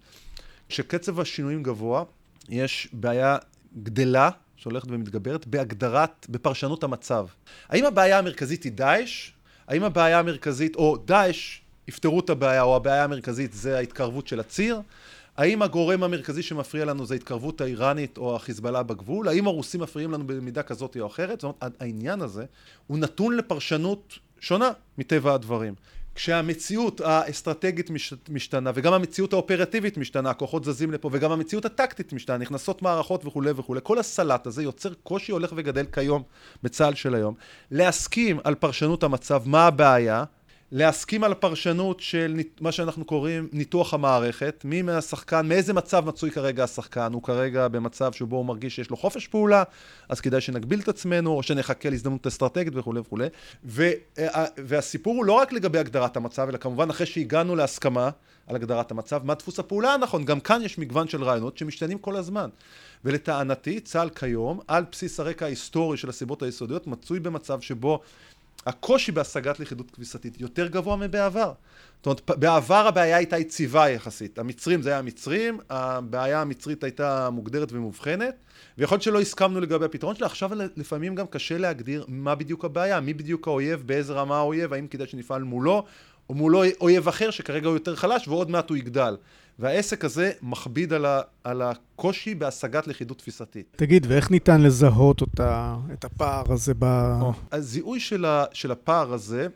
שקצב 0.68 1.20
השינויים 1.20 1.62
גבוה, 1.62 2.04
יש 2.48 2.88
בעיה 2.92 3.36
גדלה 3.82 4.30
שהולכת 4.56 4.88
ומתגברת 4.90 5.46
בהגדרת, 5.46 6.26
בפרשנות 6.28 6.84
המצב. 6.84 7.26
האם 7.68 7.84
הבעיה 7.84 8.18
המרכזית 8.18 8.62
היא 8.62 8.72
דאעש? 8.72 9.30
האם 9.66 9.84
הבעיה 9.84 10.18
המרכזית, 10.18 10.76
או 10.76 10.96
דאעש 10.96 11.60
יפתרו 11.88 12.20
את 12.20 12.30
הבעיה, 12.30 12.62
או 12.62 12.76
הבעיה 12.76 13.04
המרכזית 13.04 13.52
זה 13.52 13.76
ההתקרבות 13.76 14.26
של 14.26 14.40
הציר? 14.40 14.80
האם 15.36 15.62
הגורם 15.62 16.02
המרכזי 16.02 16.42
שמפריע 16.42 16.84
לנו 16.84 17.06
זה 17.06 17.14
ההתקרבות 17.14 17.60
האיראנית 17.60 18.18
או 18.18 18.36
החיזבאללה 18.36 18.82
בגבול? 18.82 19.28
האם 19.28 19.46
הרוסים 19.46 19.80
מפריעים 19.80 20.10
לנו 20.10 20.26
במידה 20.26 20.62
כזאת 20.62 20.96
או 21.00 21.06
אחרת? 21.06 21.40
זאת 21.40 21.54
אומרת, 21.60 21.82
העניין 21.82 22.20
הזה 22.20 22.44
הוא 22.86 22.98
נתון 22.98 23.36
לפרשנות 23.36 24.18
שונה 24.40 24.70
מטבע 24.98 25.34
הדברים. 25.34 25.74
כשהמציאות 26.14 27.00
האסטרטגית 27.00 27.90
משתנה 28.28 28.70
וגם 28.74 28.92
המציאות 28.92 29.32
האופרטיבית 29.32 29.96
משתנה, 29.98 30.30
הכוחות 30.30 30.64
זזים 30.64 30.92
לפה 30.92 31.10
וגם 31.12 31.32
המציאות 31.32 31.64
הטקטית 31.64 32.12
משתנה, 32.12 32.38
נכנסות 32.38 32.82
מערכות 32.82 33.26
וכולי 33.26 33.50
וכולי, 33.56 33.80
כל 33.82 33.98
הסלט 33.98 34.46
הזה 34.46 34.62
יוצר 34.62 34.92
קושי 35.02 35.32
הולך 35.32 35.52
וגדל 35.56 35.86
כיום 35.92 36.22
בצה"ל 36.62 36.94
של 36.94 37.14
היום. 37.14 37.34
להסכים 37.70 38.38
על 38.44 38.54
פרשנות 38.54 39.02
המצב, 39.02 39.42
מה 39.46 39.66
הבעיה, 39.66 40.24
להסכים 40.76 41.24
על 41.24 41.32
הפרשנות 41.32 42.00
של 42.00 42.40
מה 42.60 42.72
שאנחנו 42.72 43.04
קוראים 43.04 43.48
ניתוח 43.52 43.94
המערכת, 43.94 44.62
מי 44.64 44.82
מהשחקן, 44.82 45.46
מאיזה 45.48 45.72
מצב 45.72 46.06
מצוי 46.06 46.30
כרגע 46.30 46.64
השחקן, 46.64 47.12
הוא 47.12 47.22
כרגע 47.22 47.68
במצב 47.68 48.12
שבו 48.12 48.36
הוא 48.36 48.46
מרגיש 48.46 48.76
שיש 48.76 48.90
לו 48.90 48.96
חופש 48.96 49.26
פעולה, 49.26 49.62
אז 50.08 50.20
כדאי 50.20 50.40
שנגביל 50.40 50.80
את 50.80 50.88
עצמנו, 50.88 51.30
או 51.30 51.42
שנחכה 51.42 51.90
להזדמנות 51.90 52.26
אסטרטגית 52.26 52.76
וכולי 52.76 53.00
וכולי. 53.00 53.26
והסיפור 54.56 55.16
הוא 55.16 55.24
לא 55.24 55.32
רק 55.32 55.52
לגבי 55.52 55.78
הגדרת 55.78 56.16
המצב, 56.16 56.48
אלא 56.48 56.56
כמובן 56.56 56.90
אחרי 56.90 57.06
שהגענו 57.06 57.56
להסכמה 57.56 58.10
על 58.46 58.56
הגדרת 58.56 58.90
המצב, 58.90 59.20
מה 59.24 59.34
דפוס 59.34 59.58
הפעולה 59.58 59.94
הנכון, 59.94 60.24
גם 60.24 60.40
כאן 60.40 60.62
יש 60.62 60.78
מגוון 60.78 61.08
של 61.08 61.24
רעיונות 61.24 61.58
שמשתנים 61.58 61.98
כל 61.98 62.16
הזמן. 62.16 62.48
ולטענתי, 63.04 63.80
צה"ל 63.80 64.08
כיום, 64.08 64.60
על 64.68 64.84
בסיס 64.92 65.20
הרקע 65.20 65.44
ההיסטורי 65.44 65.96
של 65.96 66.08
הסיבות 66.08 66.42
היסודיות, 66.42 66.86
מצוי 66.86 67.20
במצב 67.20 67.60
שבו 67.60 68.00
הקושי 68.66 69.12
בהשגת 69.12 69.60
לכידות 69.60 69.90
תפיסתית 69.90 70.40
יותר 70.40 70.66
גבוה 70.66 70.96
מבעבר. 70.96 71.52
זאת 71.96 72.06
אומרת, 72.06 72.40
בעבר 72.40 72.86
הבעיה 72.86 73.16
הייתה 73.16 73.38
יציבה 73.38 73.88
יחסית. 73.88 74.38
המצרים 74.38 74.82
זה 74.82 74.90
היה 74.90 74.98
המצרים, 74.98 75.58
הבעיה 75.70 76.40
המצרית 76.40 76.84
הייתה 76.84 77.30
מוגדרת 77.30 77.72
ומובחנת, 77.72 78.34
ויכול 78.78 78.94
להיות 78.94 79.02
שלא 79.02 79.20
הסכמנו 79.20 79.60
לגבי 79.60 79.84
הפתרון 79.84 80.14
שלה, 80.14 80.26
עכשיו 80.26 80.50
לפעמים 80.76 81.14
גם 81.14 81.26
קשה 81.26 81.58
להגדיר 81.58 82.04
מה 82.08 82.34
בדיוק 82.34 82.64
הבעיה, 82.64 83.00
מי 83.00 83.14
בדיוק 83.14 83.48
האויב, 83.48 83.82
באיזה 83.86 84.12
רמה 84.12 84.36
האויב, 84.36 84.72
האם 84.72 84.86
כדאי 84.86 85.06
שנפעל 85.06 85.42
מולו, 85.42 85.84
או 86.28 86.34
מולו 86.34 86.62
אויב 86.80 87.08
אחר 87.08 87.30
שכרגע 87.30 87.68
הוא 87.68 87.76
יותר 87.76 87.96
חלש 87.96 88.28
ועוד 88.28 88.50
מעט 88.50 88.70
הוא 88.70 88.76
יגדל. 88.76 89.16
והעסק 89.58 90.04
הזה 90.04 90.32
מכביד 90.42 90.92
על, 90.92 91.04
ה, 91.04 91.20
על 91.44 91.62
הקושי 91.62 92.34
בהשגת 92.34 92.86
לכידות 92.86 93.18
תפיסתית. 93.18 93.66
תגיד, 93.76 94.06
ואיך 94.08 94.30
ניתן 94.30 94.62
לזהות 94.62 95.20
אותה, 95.20 95.76
את 95.92 96.04
הפער 96.04 96.52
הזה 96.52 96.72
ב... 96.78 97.12
הזיהוי 97.52 98.00
של, 98.00 98.24
ה, 98.24 98.44
של 98.52 98.70
הפער 98.70 99.12
הזה 99.12 99.46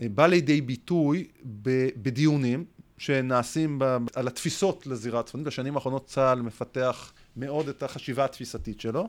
אה, 0.00 0.06
בא 0.14 0.26
לידי 0.26 0.60
ביטוי 0.60 1.28
ב, 1.62 1.88
בדיונים 1.96 2.64
שנעשים 2.98 3.78
ב, 3.78 3.96
על 4.14 4.28
התפיסות 4.28 4.86
לזירה 4.86 5.20
הצפונית. 5.20 5.46
בשנים 5.46 5.76
האחרונות 5.76 6.06
צה"ל 6.06 6.42
מפתח 6.42 7.12
מאוד 7.36 7.68
את 7.68 7.82
החשיבה 7.82 8.24
התפיסתית 8.24 8.80
שלו. 8.80 9.08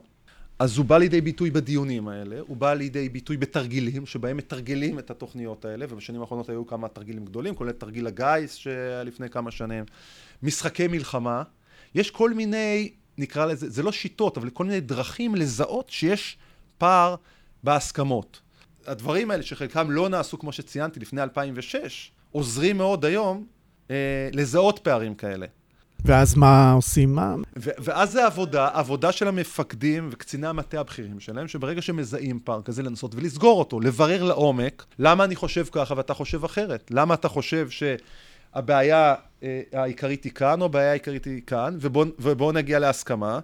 אז 0.60 0.78
הוא 0.78 0.86
בא 0.86 0.98
לידי 0.98 1.20
ביטוי 1.20 1.50
בדיונים 1.50 2.08
האלה, 2.08 2.40
הוא 2.40 2.56
בא 2.56 2.74
לידי 2.74 3.08
ביטוי 3.08 3.36
בתרגילים, 3.36 4.06
שבהם 4.06 4.36
מתרגלים 4.36 4.98
את 4.98 5.10
התוכניות 5.10 5.64
האלה, 5.64 5.86
ובשנים 5.88 6.20
האחרונות 6.20 6.48
היו 6.48 6.66
כמה 6.66 6.88
תרגילים 6.88 7.24
גדולים, 7.24 7.54
כולל 7.54 7.72
תרגיל 7.72 8.06
הגיס 8.06 8.54
שהיה 8.54 9.02
לפני 9.02 9.30
כמה 9.30 9.50
שנים, 9.50 9.84
משחקי 10.42 10.86
מלחמה. 10.88 11.42
יש 11.94 12.10
כל 12.10 12.34
מיני, 12.34 12.92
נקרא 13.18 13.46
לזה, 13.46 13.70
זה 13.70 13.82
לא 13.82 13.92
שיטות, 13.92 14.38
אבל 14.38 14.50
כל 14.50 14.64
מיני 14.64 14.80
דרכים 14.80 15.34
לזהות 15.34 15.90
שיש 15.90 16.38
פער 16.78 17.14
בהסכמות. 17.64 18.40
הדברים 18.86 19.30
האלה, 19.30 19.42
שחלקם 19.42 19.90
לא 19.90 20.08
נעשו 20.08 20.38
כמו 20.38 20.52
שציינתי 20.52 21.00
לפני 21.00 21.22
2006, 21.22 22.10
עוזרים 22.32 22.76
מאוד 22.76 23.04
היום 23.04 23.46
אה, 23.90 24.28
לזהות 24.32 24.78
פערים 24.78 25.14
כאלה. 25.14 25.46
ואז 26.04 26.36
מה 26.36 26.72
עושים? 26.72 27.14
מה? 27.14 27.34
ואז 27.56 28.12
זה 28.12 28.26
עבודה, 28.26 28.68
עבודה 28.72 29.12
של 29.12 29.28
המפקדים 29.28 30.08
וקציני 30.12 30.46
המטה 30.46 30.80
הבכירים 30.80 31.20
שלהם, 31.20 31.48
שברגע 31.48 31.82
שמזהים 31.82 32.38
פער 32.44 32.62
כזה 32.62 32.82
לנסות 32.82 33.14
ולסגור 33.14 33.58
אותו, 33.58 33.80
לברר 33.80 34.22
לעומק, 34.22 34.84
למה 34.98 35.24
אני 35.24 35.36
חושב 35.36 35.66
ככה 35.72 35.94
ואתה 35.96 36.14
חושב 36.14 36.44
אחרת? 36.44 36.90
למה 36.90 37.14
אתה 37.14 37.28
חושב 37.28 37.68
שהבעיה 37.70 39.14
אה, 39.42 39.60
העיקרית 39.72 40.24
היא 40.24 40.32
כאן, 40.32 40.60
או 40.60 40.66
הבעיה 40.66 40.90
העיקרית 40.90 41.24
היא 41.24 41.40
כאן, 41.46 41.76
ובואו 41.80 42.06
ובוא 42.18 42.52
נגיע 42.52 42.78
להסכמה. 42.78 43.38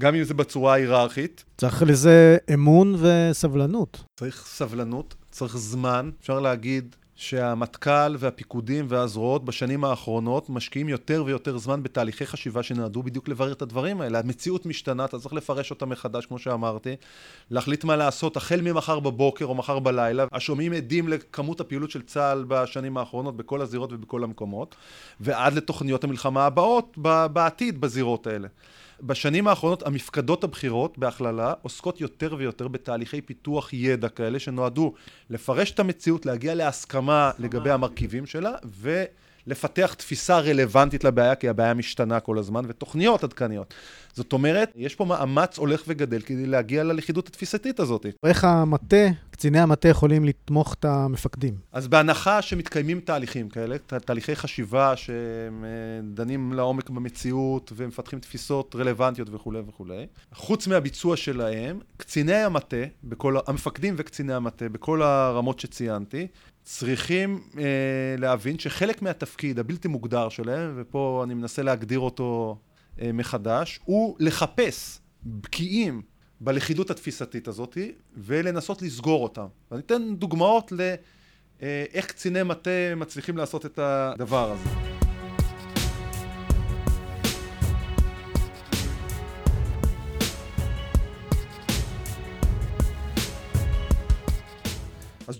גם 0.00 0.14
אם 0.14 0.24
זה 0.24 0.34
בצורה 0.34 0.74
היררכית. 0.74 1.44
צריך 1.56 1.82
לזה 1.82 2.36
אמון 2.54 2.96
וסבלנות. 3.00 4.04
צריך 4.16 4.44
סבלנות, 4.46 5.14
צריך 5.30 5.56
זמן. 5.56 6.10
אפשר 6.20 6.40
להגיד 6.40 6.96
שהמטכ"ל 7.22 8.16
והפיקודים 8.18 8.86
והזרועות 8.88 9.44
בשנים 9.44 9.84
האחרונות 9.84 10.50
משקיעים 10.50 10.88
יותר 10.88 11.22
ויותר 11.26 11.58
זמן 11.58 11.82
בתהליכי 11.82 12.26
חשיבה 12.26 12.62
שנועדו 12.62 13.02
בדיוק 13.02 13.28
לברר 13.28 13.52
את 13.52 13.62
הדברים 13.62 14.00
האלה. 14.00 14.18
המציאות 14.18 14.66
משתנה, 14.66 15.04
אתה 15.04 15.18
צריך 15.18 15.34
לפרש 15.34 15.70
אותה 15.70 15.86
מחדש, 15.86 16.26
כמו 16.26 16.38
שאמרתי, 16.38 16.96
להחליט 17.50 17.84
מה 17.84 17.96
לעשות 17.96 18.36
החל 18.36 18.60
ממחר 18.60 19.00
בבוקר 19.00 19.44
או 19.44 19.54
מחר 19.54 19.78
בלילה. 19.78 20.26
השומעים 20.32 20.72
עדים 20.72 21.08
לכמות 21.08 21.60
הפעילות 21.60 21.90
של 21.90 22.02
צה"ל 22.02 22.44
בשנים 22.48 22.96
האחרונות 22.96 23.36
בכל 23.36 23.60
הזירות 23.60 23.92
ובכל 23.92 24.24
המקומות, 24.24 24.74
ועד 25.20 25.54
לתוכניות 25.54 26.04
המלחמה 26.04 26.46
הבאות 26.46 26.98
בעתיד 27.32 27.80
בזירות 27.80 28.26
האלה. 28.26 28.48
בשנים 29.02 29.48
האחרונות 29.48 29.86
המפקדות 29.86 30.44
הבכירות 30.44 30.98
בהכללה 30.98 31.54
עוסקות 31.62 32.00
יותר 32.00 32.34
ויותר 32.38 32.68
בתהליכי 32.68 33.20
פיתוח 33.20 33.72
ידע 33.72 34.08
כאלה 34.08 34.38
שנועדו 34.38 34.94
לפרש 35.30 35.70
את 35.70 35.80
המציאות, 35.80 36.26
להגיע 36.26 36.54
להסכמה 36.54 37.30
לגבי 37.38 37.70
המרכיבים 37.70 38.26
שלה 38.26 38.52
ולפתח 39.46 39.94
תפיסה 39.94 40.38
רלוונטית 40.38 41.04
לבעיה 41.04 41.34
כי 41.34 41.48
הבעיה 41.48 41.74
משתנה 41.74 42.20
כל 42.20 42.38
הזמן 42.38 42.64
ותוכניות 42.68 43.24
עדכניות. 43.24 43.74
זאת 44.14 44.32
אומרת, 44.32 44.72
יש 44.76 44.94
פה 44.94 45.04
מאמץ 45.04 45.58
הולך 45.58 45.82
וגדל 45.88 46.20
כדי 46.20 46.46
להגיע 46.46 46.84
ללכידות 46.84 47.28
התפיסתית 47.28 47.80
הזאת. 47.80 48.06
איך 48.26 48.44
המטה, 48.44 49.06
קציני 49.30 49.60
המטה 49.60 49.88
יכולים 49.88 50.24
לתמוך 50.24 50.74
את 50.74 50.84
המפקדים? 50.84 51.54
אז 51.72 51.88
בהנחה 51.88 52.42
שמתקיימים 52.42 53.00
תהליכים 53.00 53.48
כאלה, 53.48 53.78
תהליכי 53.78 54.36
חשיבה 54.36 54.94
שדנים 54.96 56.52
לעומק 56.52 56.90
במציאות 56.90 57.72
ומפתחים 57.76 58.18
תפיסות 58.18 58.76
רלוונטיות 58.78 59.28
וכולי 59.32 59.60
וכולי, 59.68 60.06
חוץ 60.34 60.66
מהביצוע 60.66 61.16
שלהם, 61.16 61.80
קציני 61.96 62.34
המטה, 62.34 62.76
בכל, 63.04 63.36
המפקדים 63.46 63.94
וקציני 63.98 64.34
המטה, 64.34 64.68
בכל 64.68 65.02
הרמות 65.02 65.60
שציינתי, 65.60 66.26
צריכים 66.62 67.40
אה, 67.58 67.64
להבין 68.18 68.58
שחלק 68.58 69.02
מהתפקיד 69.02 69.58
הבלתי 69.58 69.88
מוגדר 69.88 70.28
שלהם, 70.28 70.72
ופה 70.76 71.20
אני 71.24 71.34
מנסה 71.34 71.62
להגדיר 71.62 72.00
אותו 72.00 72.58
אה, 73.00 73.12
מחדש, 73.12 73.80
הוא 73.84 74.16
לחפש 74.18 74.98
בקיאים 75.22 76.02
בלכידות 76.40 76.90
התפיסתית 76.90 77.48
הזאת 77.48 77.78
ולנסות 78.16 78.82
לסגור 78.82 79.22
אותם. 79.22 79.46
ואני 79.70 79.82
אתן 79.82 80.14
דוגמאות 80.14 80.72
לאיך 80.72 82.04
אה, 82.04 82.08
קציני 82.08 82.42
מטה 82.42 82.70
מצליחים 82.96 83.36
לעשות 83.36 83.66
את 83.66 83.78
הדבר 83.78 84.52
הזה. 84.52 84.91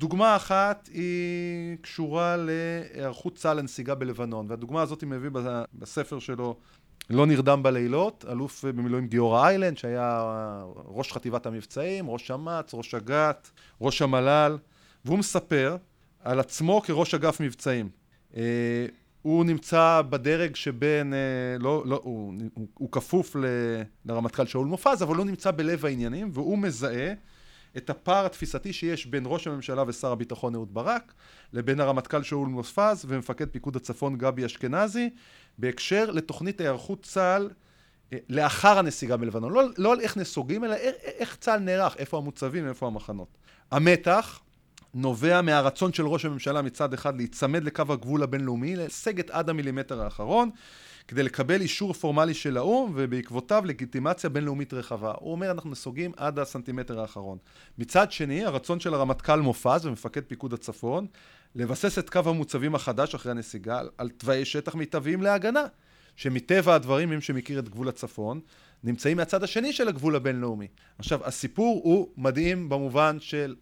דוגמה 0.03 0.37
אחת 0.37 0.89
היא 0.93 1.77
קשורה 1.81 2.37
להיערכות 2.37 3.37
צה"ל 3.37 3.57
לנסיגה 3.57 3.95
בלבנון, 3.95 4.47
והדוגמה 4.49 4.83
הזאת 4.83 5.01
היא 5.01 5.09
מביא 5.09 5.31
בספר 5.75 6.19
שלו 6.19 6.57
לא 7.11 7.27
נרדם 7.27 7.63
בלילות, 7.63 8.25
אלוף 8.31 8.65
במילואים 8.65 9.07
גיורא 9.07 9.47
איילנד, 9.47 9.79
שהיה 9.79 10.23
ראש 10.75 11.13
חטיבת 11.13 11.47
המבצעים, 11.47 12.11
ראש 12.11 12.31
אמ"ץ, 12.31 12.75
ראש 12.75 12.95
אג"ת, 12.95 13.51
ראש 13.81 14.03
המל"ל, 14.03 14.59
והוא 15.05 15.19
מספר 15.19 15.77
על 16.21 16.41
עצמו 16.41 16.83
כראש 16.85 17.15
אגף 17.15 17.41
מבצעים. 17.41 17.89
אה, 18.37 18.87
הוא 19.23 19.45
נמצא 19.45 20.03
בדרג 20.11 20.57
שבין, 20.57 21.15
אה, 21.15 21.19
לא, 21.59 21.83
לא, 21.87 22.01
הוא, 22.03 22.35
הוא, 22.55 22.67
הוא 22.75 22.93
כפוף 22.93 23.37
ל, 23.37 23.45
לרמטכ"ל 24.07 24.47
שאול 24.47 24.67
מופז, 24.67 25.03
אבל 25.03 25.17
הוא 25.17 25.27
נמצא 25.27 25.51
בלב 25.51 25.87
העניינים, 25.87 26.31
והוא 26.33 26.59
מזהה 26.59 27.13
את 27.77 27.91
הפער 27.91 28.27
התפיסתי 28.27 28.73
שיש 28.73 29.07
בין 29.07 29.23
ראש 29.27 29.47
הממשלה 29.47 29.85
ושר 29.87 30.13
הביטחון 30.13 30.55
אהוד 30.55 30.75
ברק, 30.75 31.13
לבין 31.53 31.81
הרמטכ"ל 31.81 32.23
שאול 32.23 32.49
מופז 32.49 33.05
ומפקד 33.09 33.49
פיקוד 33.49 33.77
הצפון 33.77 34.19
גבי 34.19 34.47
אשכנזי, 34.47 35.11
בהקשר 35.59 36.11
לתוכנית 36.11 36.61
היערכות 36.61 37.03
צה"ל 37.03 37.51
אה, 38.13 38.19
לאחר 38.29 38.79
הנסיגה 38.79 39.17
מלבנון. 39.17 39.53
לא, 39.53 39.63
לא 39.79 39.93
על 39.93 40.01
איך 40.01 40.17
נסוגים, 40.17 40.65
אלא 40.65 40.75
איך, 40.75 41.37
צה"ל 41.37 41.59
נערך, 41.59 41.97
איפה 41.97 42.19
המוצבים, 42.19 42.69
איפה 42.69 42.87
המחנות. 42.87 43.39
המתח 43.71 44.41
נובע 44.95 45.41
מהרצון 45.41 45.93
של 45.93 46.07
ראש 46.07 46.25
הממשלה 46.25 46.63
מצד 46.63 46.95
אחד 46.95 47.17
להיצמד 47.17 47.65
לקו 47.65 47.83
הגבול 47.89 48.23
הבינלאומי, 48.23 48.77
לסגת 48.77 49.31
עד 49.31 49.51
המילימטר 49.51 50.03
האחרון, 50.03 50.51
כדי 51.09 51.23
לקבל 51.23 51.61
אישור 51.61 51.93
פורמלי 51.93 52.35
של 52.35 52.57
האו"ם, 52.57 52.93
ובעקבותיו 52.95 53.63
לגיטימציה 53.67 54.31
בינלאומית 54.31 54.75
רחבה. 54.75 55.13
הוא 55.19 55.33
אומר, 55.33 55.51
אנחנו 55.51 55.71
נסוגים 55.71 56.13
עד 56.17 56.39
הסנטימטר 56.39 57.01
האחרון. 57.01 57.39
מצד 57.79 58.13
שני, 58.13 58.45
הרצון 58.45 58.81
של 58.81 58.95
הרמטכ"ל 58.95 59.41
מופז 59.41 59.87
ומפקד 59.87 60.25
פיקוד 60.25 60.53
הצפון, 60.53 61.07
לבסס 61.55 61.99
את 61.99 62.11
קו 62.11 62.21
המוצבים 62.27 62.75
החדש 62.75 63.15
אחרי 63.15 63.33
הנסיגה 63.33 63.81
על 63.99 64.09
תוואי 64.09 64.45
שטח 64.45 64.75
מיטביים 64.75 65.23
להגנה, 65.23 65.65
שמטבע 66.17 66.75
הדברים, 66.75 67.11
מי 67.11 67.21
שמכיר 67.21 67.59
את 67.59 67.69
גבול 67.69 67.89
הצפון, 67.89 68.41
נמצאים 68.85 69.17
מהצד 69.17 69.43
השני 69.43 69.73
של 69.73 69.89
הגבול 69.89 70.17
הבינלאומי. 70.17 70.69
עכשיו, 70.99 71.25
הסיפור 71.25 71.81
הוא 71.85 72.09
מדהים 72.17 72.69
במובן 72.69 73.17
של 73.21 73.55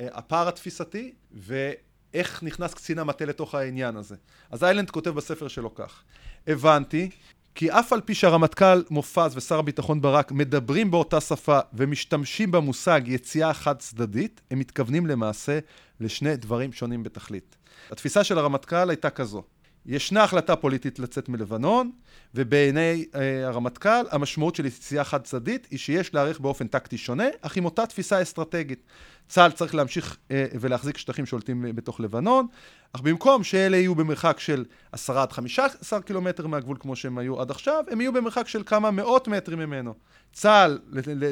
אה, 0.00 0.06
הפער 0.12 0.48
התפיסתי, 0.48 1.12
ואיך 1.32 2.42
נכנס 2.42 2.74
קצין 2.74 2.98
המטה 2.98 3.24
לתוך 3.24 3.54
העניין 3.54 3.96
הזה. 3.96 4.16
אז 4.50 4.64
איילנד 4.64 4.90
כותב 4.90 5.10
בספר 5.10 5.48
שלו 5.48 5.74
כך: 5.74 6.02
הבנתי 6.48 7.10
כי 7.54 7.70
אף 7.70 7.92
על 7.92 8.00
פי 8.00 8.14
שהרמטכ"ל 8.14 8.82
מופז 8.90 9.36
ושר 9.36 9.58
הביטחון 9.58 10.00
ברק 10.00 10.32
מדברים 10.32 10.90
באותה 10.90 11.20
שפה 11.20 11.58
ומשתמשים 11.72 12.50
במושג 12.50 13.00
יציאה 13.04 13.54
חד 13.54 13.78
צדדית, 13.78 14.40
הם 14.50 14.58
מתכוונים 14.58 15.06
למעשה 15.06 15.58
לשני 16.00 16.36
דברים 16.36 16.72
שונים 16.72 17.02
בתכלית. 17.02 17.56
התפיסה 17.90 18.24
של 18.24 18.38
הרמטכ"ל 18.38 18.90
הייתה 18.90 19.10
כזו: 19.10 19.42
ישנה 19.88 20.24
החלטה 20.24 20.56
פוליטית 20.56 20.98
לצאת 20.98 21.28
מלבנון, 21.28 21.90
ובעיני 22.34 23.04
אה, 23.14 23.46
הרמטכ"ל 23.46 24.04
המשמעות 24.10 24.54
של 24.54 24.66
יציאה 24.66 25.04
חד 25.04 25.22
צדדית 25.22 25.66
היא 25.70 25.78
שיש 25.78 26.14
להיערך 26.14 26.40
באופן 26.40 26.66
טקטי 26.66 26.98
שונה, 26.98 27.26
אך 27.40 27.56
עם 27.56 27.64
אותה 27.64 27.86
תפיסה 27.86 28.22
אסטרטגית. 28.22 28.82
צה"ל 29.28 29.50
צריך 29.50 29.74
להמשיך 29.74 30.16
אה, 30.30 30.46
ולהחזיק 30.60 30.98
שטחים 30.98 31.26
שולטים 31.26 31.66
אה, 31.66 31.72
בתוך 31.72 32.00
לבנון, 32.00 32.46
אך 32.92 33.00
במקום 33.00 33.44
שאלה 33.44 33.76
יהיו 33.76 33.94
במרחק 33.94 34.40
של 34.40 34.64
10 34.92 35.18
עד 35.18 35.32
15 35.32 36.02
קילומטר 36.02 36.46
מהגבול 36.46 36.76
כמו 36.80 36.96
שהם 36.96 37.18
היו 37.18 37.40
עד 37.40 37.50
עכשיו, 37.50 37.84
הם 37.90 38.00
יהיו 38.00 38.12
במרחק 38.12 38.48
של 38.48 38.62
כמה 38.66 38.90
מאות 38.90 39.28
מטרים 39.28 39.58
ממנו. 39.58 39.94
צה"ל, 40.32 40.78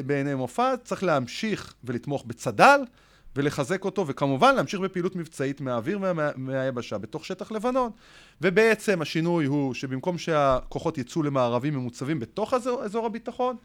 בעיני 0.05 0.35
מופז, 0.35 0.77
צריך 0.83 1.03
להמשיך 1.03 1.73
ולתמוך 1.83 2.23
בצד"ל, 2.27 2.81
ולחזק 3.37 3.85
אותו, 3.85 4.07
וכמובן 4.07 4.55
להמשיך 4.55 4.79
בפעילות 4.79 5.15
מבצעית 5.15 5.61
מהאוויר 5.61 5.99
ומהיבשה 6.01 6.97
בתוך 6.97 7.25
שטח 7.25 7.51
לבנון. 7.51 7.91
ובעצם 8.41 9.01
השינוי 9.01 9.45
הוא 9.45 9.73
שבמקום 9.73 10.17
שהכוחות 10.17 10.97
יצאו 10.97 11.23
למערבים 11.23 11.73
ממוצבים 11.73 12.19
בתוך 12.19 12.53
אזור, 12.53 12.83
אזור 12.83 13.05
הביטחון, 13.05 13.55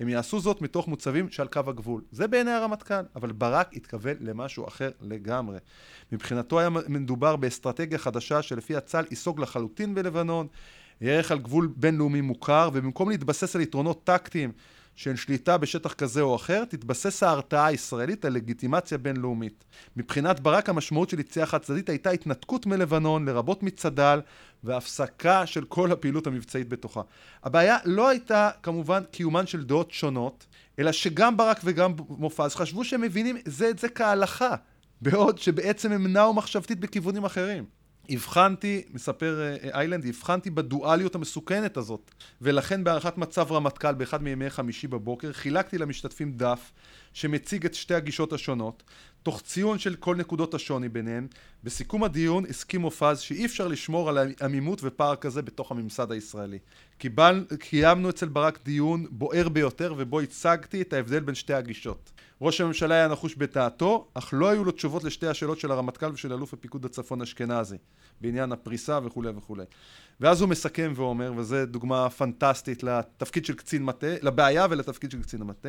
הם 0.00 0.08
יעשו 0.08 0.40
זאת 0.40 0.62
מתוך 0.62 0.88
מוצבים 0.88 1.30
שעל 1.30 1.48
קו 1.48 1.60
הגבול. 1.66 2.02
זה 2.10 2.28
בעיני 2.28 2.50
הרמטכ"ל, 2.50 3.02
אבל 3.16 3.32
ברק 3.32 3.76
התכוון 3.76 4.16
למשהו 4.20 4.68
אחר 4.68 4.90
לגמרי. 5.00 5.58
מבחינתו 6.12 6.60
היה 6.60 6.68
מדובר 6.70 7.36
באסטרטגיה 7.36 7.98
חדשה 7.98 8.42
שלפיה 8.42 8.80
צה"ל 8.80 9.04
ייסוג 9.10 9.40
לחלוטין 9.40 9.94
בלבנון, 9.94 10.46
יערך 11.00 11.32
על 11.32 11.38
גבול 11.38 11.68
בינלאומי 11.76 12.20
מוכר, 12.20 12.70
ובמקום 12.72 13.08
להתבסס 13.10 13.56
על 13.56 13.62
יתרונות 13.62 14.04
טקטיים 14.04 14.52
של 14.96 15.16
שליטה 15.16 15.58
בשטח 15.58 15.92
כזה 15.92 16.20
או 16.20 16.36
אחר, 16.36 16.64
תתבסס 16.64 17.22
ההרתעה 17.22 17.66
הישראלית 17.66 18.24
על 18.24 18.32
לגיטימציה 18.32 18.98
בינלאומית. 18.98 19.64
מבחינת 19.96 20.40
ברק 20.40 20.68
המשמעות 20.68 21.10
של 21.10 21.20
יציאה 21.20 21.46
חד 21.46 21.58
צדדית 21.58 21.88
הייתה 21.88 22.10
התנתקות 22.10 22.66
מלבנון, 22.66 23.28
לרבות 23.28 23.62
מצד"ל, 23.62 24.20
והפסקה 24.64 25.46
של 25.46 25.64
כל 25.64 25.92
הפעילות 25.92 26.26
המבצעית 26.26 26.68
בתוכה. 26.68 27.00
הבעיה 27.44 27.76
לא 27.84 28.08
הייתה 28.08 28.50
כמובן 28.62 29.02
קיומן 29.10 29.46
של 29.46 29.64
דעות 29.64 29.90
שונות, 29.90 30.46
אלא 30.78 30.92
שגם 30.92 31.36
ברק 31.36 31.60
וגם 31.64 31.92
מופז 32.08 32.54
חשבו 32.54 32.84
שהם 32.84 33.00
מבינים 33.00 33.36
זה 33.44 33.70
את 33.70 33.78
זה 33.78 33.88
כהלכה, 33.88 34.54
בעוד 35.00 35.38
שבעצם 35.38 35.92
הם 35.92 36.06
נעו 36.12 36.34
מחשבתית 36.34 36.80
בכיוונים 36.80 37.24
אחרים. 37.24 37.81
הבחנתי, 38.10 38.82
מספר 38.94 39.40
אה, 39.40 39.78
איילנד, 39.78 40.06
הבחנתי 40.06 40.50
בדואליות 40.50 41.14
המסוכנת 41.14 41.76
הזאת 41.76 42.10
ולכן 42.42 42.84
בהערכת 42.84 43.18
מצב 43.18 43.52
רמטכ"ל 43.52 43.94
באחד 43.94 44.22
מימי 44.22 44.50
חמישי 44.50 44.86
בבוקר 44.86 45.32
חילקתי 45.32 45.78
למשתתפים 45.78 46.32
דף 46.32 46.72
שמציג 47.12 47.66
את 47.66 47.74
שתי 47.74 47.94
הגישות 47.94 48.32
השונות 48.32 48.82
תוך 49.22 49.42
ציון 49.42 49.78
של 49.78 49.94
כל 49.94 50.16
נקודות 50.16 50.54
השוני 50.54 50.88
ביניהן 50.88 51.26
בסיכום 51.64 52.04
הדיון 52.04 52.44
הסכים 52.48 52.80
מופז 52.80 53.20
שאי 53.20 53.46
אפשר 53.46 53.68
לשמור 53.68 54.08
על 54.08 54.18
עמימות 54.42 54.80
ופער 54.82 55.16
כזה 55.16 55.42
בתוך 55.42 55.70
הממסד 55.70 56.12
הישראלי. 56.12 56.58
קיבל, 56.98 57.44
קיימנו 57.58 58.10
אצל 58.10 58.28
ברק 58.28 58.58
דיון 58.64 59.06
בוער 59.10 59.48
ביותר 59.48 59.94
ובו 59.98 60.20
הצגתי 60.20 60.82
את 60.82 60.92
ההבדל 60.92 61.20
בין 61.20 61.34
שתי 61.34 61.54
הגישות. 61.54 62.12
ראש 62.40 62.60
הממשלה 62.60 62.94
היה 62.94 63.08
נחוש 63.08 63.34
בדעתו, 63.34 64.08
אך 64.14 64.30
לא 64.32 64.48
היו 64.48 64.64
לו 64.64 64.72
תשובות 64.72 65.04
לשתי 65.04 65.26
השאלות 65.26 65.60
של 65.60 65.70
הרמטכ"ל 65.70 66.12
ושל 66.12 66.32
אלוף 66.32 66.52
הפיקוד 66.52 66.84
הצפון 66.84 67.22
אשכנזי, 67.22 67.76
בעניין 68.20 68.52
הפריסה 68.52 68.98
וכולי 69.04 69.30
וכולי. 69.36 69.64
ואז 70.22 70.40
הוא 70.40 70.48
מסכם 70.48 70.92
ואומר, 70.96 71.32
וזו 71.36 71.56
דוגמה 71.66 72.10
פנטסטית 72.10 72.82
לתפקיד 72.82 73.44
של 73.44 73.54
קצין 73.54 73.84
מטה, 73.84 74.06
לבעיה 74.22 74.66
ולתפקיד 74.70 75.10
של 75.10 75.22
קצין 75.22 75.40
המטה, 75.40 75.68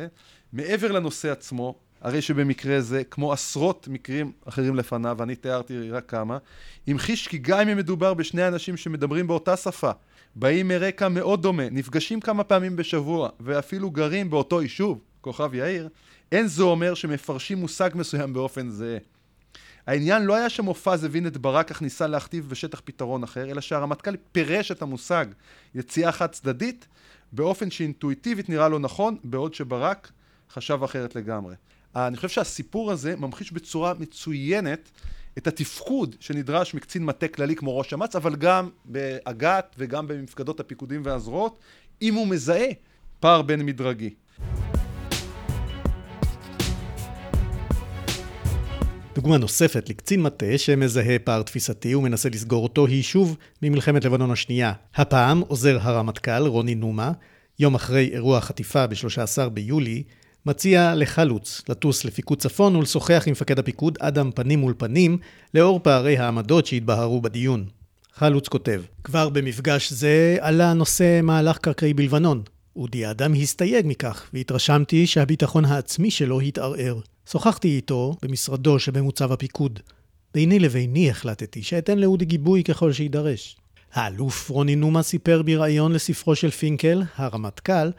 מעבר 0.52 0.92
לנושא 0.92 1.30
עצמו, 1.30 1.74
הרי 2.00 2.22
שבמקרה 2.22 2.80
זה, 2.80 3.04
כמו 3.04 3.32
עשרות 3.32 3.88
מקרים 3.88 4.32
אחרים 4.44 4.74
לפניו, 4.74 5.16
ואני 5.18 5.36
תיארתי 5.36 5.90
רק 5.90 6.10
כמה, 6.10 6.38
המחיש 6.86 7.28
כי 7.28 7.38
גם 7.38 7.68
אם 7.68 7.76
מדובר 7.76 8.14
בשני 8.14 8.48
אנשים 8.48 8.76
שמדברים 8.76 9.26
באותה 9.26 9.56
שפה, 9.56 9.90
באים 10.36 10.68
מרקע 10.68 11.08
מאוד 11.08 11.42
דומה, 11.42 11.70
נפגשים 11.70 12.20
כמה 12.20 12.44
פעמים 12.44 12.76
בשבוע, 12.76 13.28
ואפילו 13.40 13.90
גרים 13.90 14.30
באותו 14.30 14.62
יישוב, 14.62 15.00
כוכב 15.20 15.54
יאיר, 15.54 15.88
אין 16.32 16.46
זה 16.46 16.62
אומר 16.62 16.94
שמפרשים 16.94 17.58
מושג 17.58 17.90
מסוים 17.94 18.32
באופן 18.32 18.70
זהה. 18.70 18.98
העניין 19.86 20.22
לא 20.22 20.34
היה 20.34 20.48
שמופז 20.48 21.04
הבין 21.04 21.26
את 21.26 21.36
ברק 21.36 21.70
אך 21.70 21.82
ניסה 21.82 22.06
להכתיב 22.06 22.48
בשטח 22.48 22.80
פתרון 22.84 23.22
אחר, 23.22 23.50
אלא 23.50 23.60
שהרמטכ"ל 23.60 24.16
פירש 24.32 24.70
את 24.70 24.82
המושג 24.82 25.26
יציאה 25.74 26.12
חד 26.12 26.26
צדדית 26.26 26.86
באופן 27.32 27.70
שאינטואיטיבית 27.70 28.48
נראה 28.48 28.68
לו 28.68 28.78
נכון, 28.78 29.16
בעוד 29.24 29.54
שברק 29.54 30.10
חשב 30.50 30.82
אחרת 30.84 31.16
לגמרי. 31.16 31.54
אני 31.96 32.16
חושב 32.16 32.28
שהסיפור 32.28 32.92
הזה 32.92 33.16
ממחיש 33.16 33.52
בצורה 33.52 33.94
מצוינת 33.98 34.90
את 35.38 35.46
התפקוד 35.46 36.16
שנדרש 36.20 36.74
מקצין 36.74 37.04
מטה 37.04 37.28
כללי 37.28 37.56
כמו 37.56 37.78
ראש 37.78 37.94
אמ"ץ, 37.94 38.16
אבל 38.16 38.36
גם 38.36 38.70
באג"ת 38.84 39.74
וגם 39.78 40.08
במפקדות 40.08 40.60
הפיקודים 40.60 41.02
והזרועות, 41.04 41.58
אם 42.02 42.14
הוא 42.14 42.26
מזהה 42.26 42.66
פער 43.20 43.42
בין 43.42 43.66
מדרגי. 43.66 44.14
דוגמה 49.24 49.38
נוספת 49.38 49.90
לקצין 49.90 50.22
מטה 50.22 50.58
שמזהה 50.58 51.18
פער 51.18 51.42
תפיסתי 51.42 51.94
ומנסה 51.94 52.28
לסגור 52.28 52.62
אותו 52.62 52.86
היא 52.86 53.02
שוב 53.02 53.36
ממלחמת 53.62 54.04
לבנון 54.04 54.30
השנייה. 54.30 54.72
הפעם 54.94 55.40
עוזר 55.40 55.78
הרמטכ"ל 55.80 56.46
רוני 56.46 56.74
נומה, 56.74 57.12
יום 57.58 57.74
אחרי 57.74 58.10
אירוע 58.12 58.38
החטיפה 58.38 58.86
ב-13 58.86 59.48
ביולי, 59.48 60.02
מציע 60.46 60.94
לחלוץ 60.94 61.62
לטוס 61.68 62.04
לפיקוד 62.04 62.38
צפון 62.38 62.76
ולשוחח 62.76 63.22
עם 63.26 63.32
מפקד 63.32 63.58
הפיקוד 63.58 63.98
אדם 64.00 64.30
פנים 64.34 64.58
מול 64.58 64.74
פנים 64.78 65.18
לאור 65.54 65.80
פערי 65.82 66.18
העמדות 66.18 66.66
שהתבהרו 66.66 67.20
בדיון. 67.20 67.64
חלוץ 68.14 68.48
כותב, 68.48 68.82
כבר 69.04 69.28
במפגש 69.28 69.92
זה 69.92 70.36
עלה 70.40 70.72
נושא 70.72 71.20
מהלך 71.22 71.58
קרקעי 71.58 71.94
בלבנון. 71.94 72.42
אודי 72.76 73.10
אדם 73.10 73.34
הסתייג 73.34 73.86
מכך, 73.88 74.30
והתרשמתי 74.34 75.06
שהביטחון 75.06 75.64
העצמי 75.64 76.10
שלו 76.10 76.40
התערער. 76.40 77.00
שוחחתי 77.30 77.68
איתו 77.68 78.16
במשרדו 78.22 78.78
שבמוצב 78.78 79.32
הפיקוד. 79.32 79.80
ביני 80.34 80.58
לביני 80.58 81.10
החלטתי 81.10 81.62
שאתן 81.62 81.98
לאודי 81.98 82.24
גיבוי 82.24 82.64
ככל 82.64 82.92
שיידרש. 82.92 83.56
האלוף 83.92 84.48
רוני 84.48 84.76
נומה 84.76 85.02
סיפר 85.02 85.42
בריאיון 85.42 85.92
לספרו 85.92 86.34
של 86.34 86.50
פינקל, 86.50 87.02
הרמטכ"ל, 87.16 87.90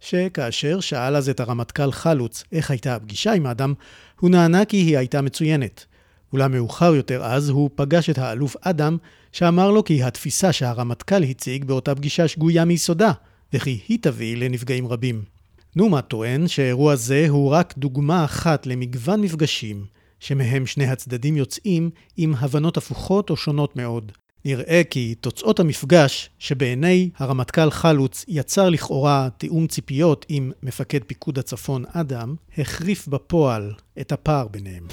שכאשר 0.00 0.80
שאל 0.80 1.16
אז 1.16 1.28
את 1.28 1.40
הרמטכ"ל 1.40 1.92
חלוץ 1.92 2.44
איך 2.52 2.70
הייתה 2.70 2.94
הפגישה 2.94 3.32
עם 3.32 3.46
האדם, 3.46 3.74
הוא 4.20 4.30
נענה 4.30 4.64
כי 4.64 4.76
היא 4.76 4.98
הייתה 4.98 5.22
מצוינת. 5.22 5.84
אולם 6.32 6.52
מאוחר 6.52 6.94
יותר 6.94 7.24
אז 7.24 7.48
הוא 7.48 7.70
פגש 7.74 8.10
את 8.10 8.18
האלוף 8.18 8.56
אדם, 8.60 8.96
שאמר 9.32 9.70
לו 9.70 9.84
כי 9.84 10.02
התפיסה 10.02 10.52
שהרמטכ"ל 10.52 11.22
הציג 11.22 11.64
באותה 11.64 11.94
פגישה 11.94 12.28
שגויה 12.28 12.64
מיסודה, 12.64 13.12
וכי 13.52 13.80
היא 13.88 13.98
תביא 14.02 14.36
לנפגעים 14.36 14.86
רבים. 14.86 15.35
נומה 15.76 16.02
טוען 16.02 16.48
שאירוע 16.48 16.96
זה 16.96 17.26
הוא 17.28 17.50
רק 17.50 17.74
דוגמה 17.78 18.24
אחת 18.24 18.66
למגוון 18.66 19.20
מפגשים, 19.20 19.84
שמהם 20.20 20.66
שני 20.66 20.86
הצדדים 20.86 21.36
יוצאים 21.36 21.90
עם 22.16 22.34
הבנות 22.38 22.76
הפוכות 22.76 23.30
או 23.30 23.36
שונות 23.36 23.76
מאוד. 23.76 24.12
נראה 24.44 24.82
כי 24.90 25.14
תוצאות 25.14 25.60
המפגש, 25.60 26.30
שבעיני 26.38 27.10
הרמטכ"ל 27.16 27.70
חלוץ 27.70 28.24
יצר 28.28 28.68
לכאורה 28.68 29.28
תיאום 29.38 29.66
ציפיות 29.66 30.26
עם 30.28 30.52
מפקד 30.62 31.04
פיקוד 31.06 31.38
הצפון 31.38 31.84
אדם, 31.92 32.34
החריף 32.58 33.08
בפועל 33.08 33.72
את 34.00 34.12
הפער 34.12 34.48
ביניהם. 34.48 34.86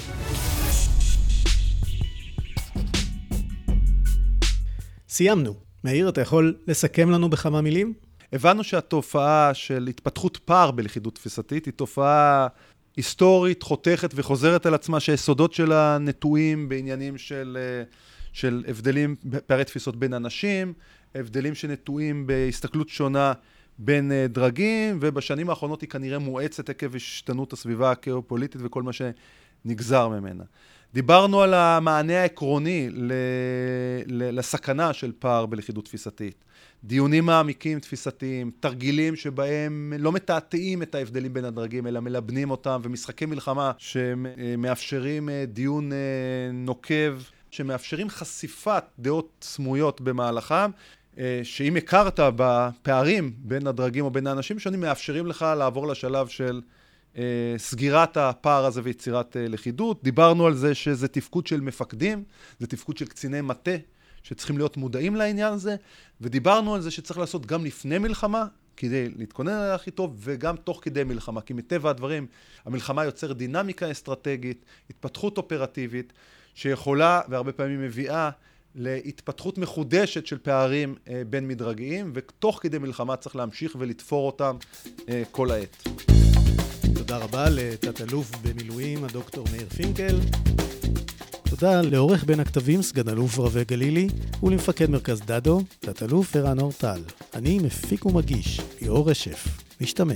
סיימנו. 5.08 5.54
מאיר, 5.84 6.08
אתה 6.08 6.20
יכול 6.20 6.56
לסכם 6.66 7.10
לנו 7.10 7.30
בכמה 7.30 7.60
מילים? 7.60 8.03
הבנו 8.34 8.64
שהתופעה 8.64 9.54
של 9.54 9.86
התפתחות 9.90 10.36
פער 10.36 10.70
בלכידות 10.70 11.14
תפיסתית 11.14 11.66
היא 11.66 11.72
תופעה 11.76 12.46
היסטורית, 12.96 13.62
חותכת 13.62 14.10
וחוזרת 14.14 14.66
על 14.66 14.74
עצמה, 14.74 15.00
שהיסודות 15.00 15.52
שלה 15.52 15.98
נטועים 16.00 16.68
בעניינים 16.68 17.18
של, 17.18 17.58
אה, 17.60 17.84
של 18.32 18.64
הבדלים, 18.68 19.16
פערי 19.46 19.64
תפיסות 19.64 19.96
בין 19.96 20.14
אנשים, 20.14 20.72
הבדלים 21.14 21.54
שנטועים 21.54 22.26
בהסתכלות 22.26 22.88
שונה 22.88 23.32
בין 23.78 24.12
אה, 24.12 24.26
דרגים, 24.28 24.98
ובשנים 25.00 25.50
האחרונות 25.50 25.80
היא 25.80 25.88
כנראה 25.88 26.18
מואצת 26.18 26.68
עקב 26.68 26.96
השתנות 26.96 27.52
הסביבה 27.52 27.90
הגיאופוליטית 27.90 28.60
וכל 28.64 28.82
מה 28.82 28.90
שנגזר 28.92 30.08
ממנה. 30.08 30.44
דיברנו 30.94 31.42
על 31.42 31.54
המענה 31.54 32.20
העקרוני 32.20 32.88
ל, 32.92 33.12
ל, 34.06 34.38
לסכנה 34.38 34.92
של 34.92 35.12
פער 35.18 35.46
בלכידות 35.46 35.84
תפיסתית. 35.84 36.44
דיונים 36.84 37.26
מעמיקים 37.26 37.80
תפיסתיים, 37.80 38.50
תרגילים 38.60 39.16
שבהם 39.16 39.92
לא 39.98 40.12
מתעתעים 40.12 40.82
את 40.82 40.94
ההבדלים 40.94 41.34
בין 41.34 41.44
הדרגים, 41.44 41.86
אלא 41.86 42.00
מלבנים 42.00 42.50
אותם, 42.50 42.80
ומשחקי 42.84 43.26
מלחמה 43.26 43.72
שמאפשרים 43.78 45.28
אה, 45.28 45.44
דיון 45.46 45.92
אה, 45.92 45.98
נוקב, 46.52 47.22
שמאפשרים 47.50 48.08
חשיפת 48.08 48.84
דעות 48.98 49.30
סמויות 49.42 50.00
במהלכם. 50.00 50.70
אה, 51.18 51.40
שאם 51.42 51.76
הכרת 51.76 52.20
בפערים 52.36 53.32
בין 53.38 53.66
הדרגים 53.66 54.04
או 54.04 54.10
בין 54.10 54.26
האנשים 54.26 54.58
שונים, 54.58 54.80
מאפשרים 54.80 55.26
לך 55.26 55.46
לעבור 55.58 55.86
לשלב 55.86 56.28
של 56.28 56.60
אה, 56.64 56.83
סגירת 57.56 58.16
הפער 58.16 58.64
הזה 58.64 58.80
ויצירת 58.84 59.36
אה, 59.36 59.48
לכידות. 59.48 60.02
דיברנו 60.02 60.46
על 60.46 60.54
זה 60.54 60.74
שזה 60.74 61.08
תפקוד 61.08 61.46
של 61.46 61.60
מפקדים, 61.60 62.24
זה 62.60 62.66
תפקוד 62.66 62.96
של 62.96 63.06
קציני 63.06 63.40
מטה, 63.40 63.76
שצריכים 64.22 64.58
להיות 64.58 64.76
מודעים 64.76 65.16
לעניין 65.16 65.52
הזה, 65.52 65.76
ודיברנו 66.20 66.74
על 66.74 66.80
זה 66.80 66.90
שצריך 66.90 67.18
לעשות 67.18 67.46
גם 67.46 67.64
לפני 67.64 67.98
מלחמה, 67.98 68.46
כדי 68.76 69.08
להתכונן 69.16 69.52
עליה 69.52 69.74
הכי 69.74 69.90
טוב, 69.90 70.16
וגם 70.18 70.56
תוך 70.56 70.78
כדי 70.82 71.04
מלחמה. 71.04 71.40
כי 71.40 71.52
מטבע 71.52 71.90
הדברים, 71.90 72.26
המלחמה 72.64 73.04
יוצרת 73.04 73.36
דינמיקה 73.36 73.90
אסטרטגית, 73.90 74.64
התפתחות 74.90 75.38
אופרטיבית, 75.38 76.12
שיכולה 76.54 77.20
והרבה 77.28 77.52
פעמים 77.52 77.82
מביאה 77.82 78.30
להתפתחות 78.74 79.58
מחודשת 79.58 80.26
של 80.26 80.38
פערים 80.38 80.94
אה, 81.08 81.22
בין 81.30 81.48
מדרגיים, 81.48 82.10
ותוך 82.14 82.58
כדי 82.62 82.78
מלחמה 82.78 83.16
צריך 83.16 83.36
להמשיך 83.36 83.76
ולתפור 83.78 84.26
אותם 84.26 84.56
אה, 85.08 85.22
כל 85.30 85.50
העת. 85.50 85.84
תודה 87.06 87.18
רבה 87.18 87.50
לתת-אלוף 87.50 88.30
במילואים, 88.42 89.04
הדוקטור 89.04 89.44
מאיר 89.52 89.68
פינקל. 89.68 90.20
תודה 91.50 91.82
לעורך 91.82 92.24
בין 92.24 92.40
הכתבים, 92.40 92.82
סגן 92.82 93.08
אלוף 93.08 93.38
רווה 93.38 93.64
גלילי, 93.64 94.08
ולמפקד 94.42 94.90
מרכז 94.90 95.20
דדו, 95.20 95.60
תת-אלוף 95.80 96.36
ערן 96.36 96.60
אורטל. 96.60 97.02
אני 97.34 97.58
מפיק 97.58 98.06
ומגיש, 98.06 98.60
ליאור 98.80 99.10
רשף. 99.10 99.48
משתמע. 99.80 100.14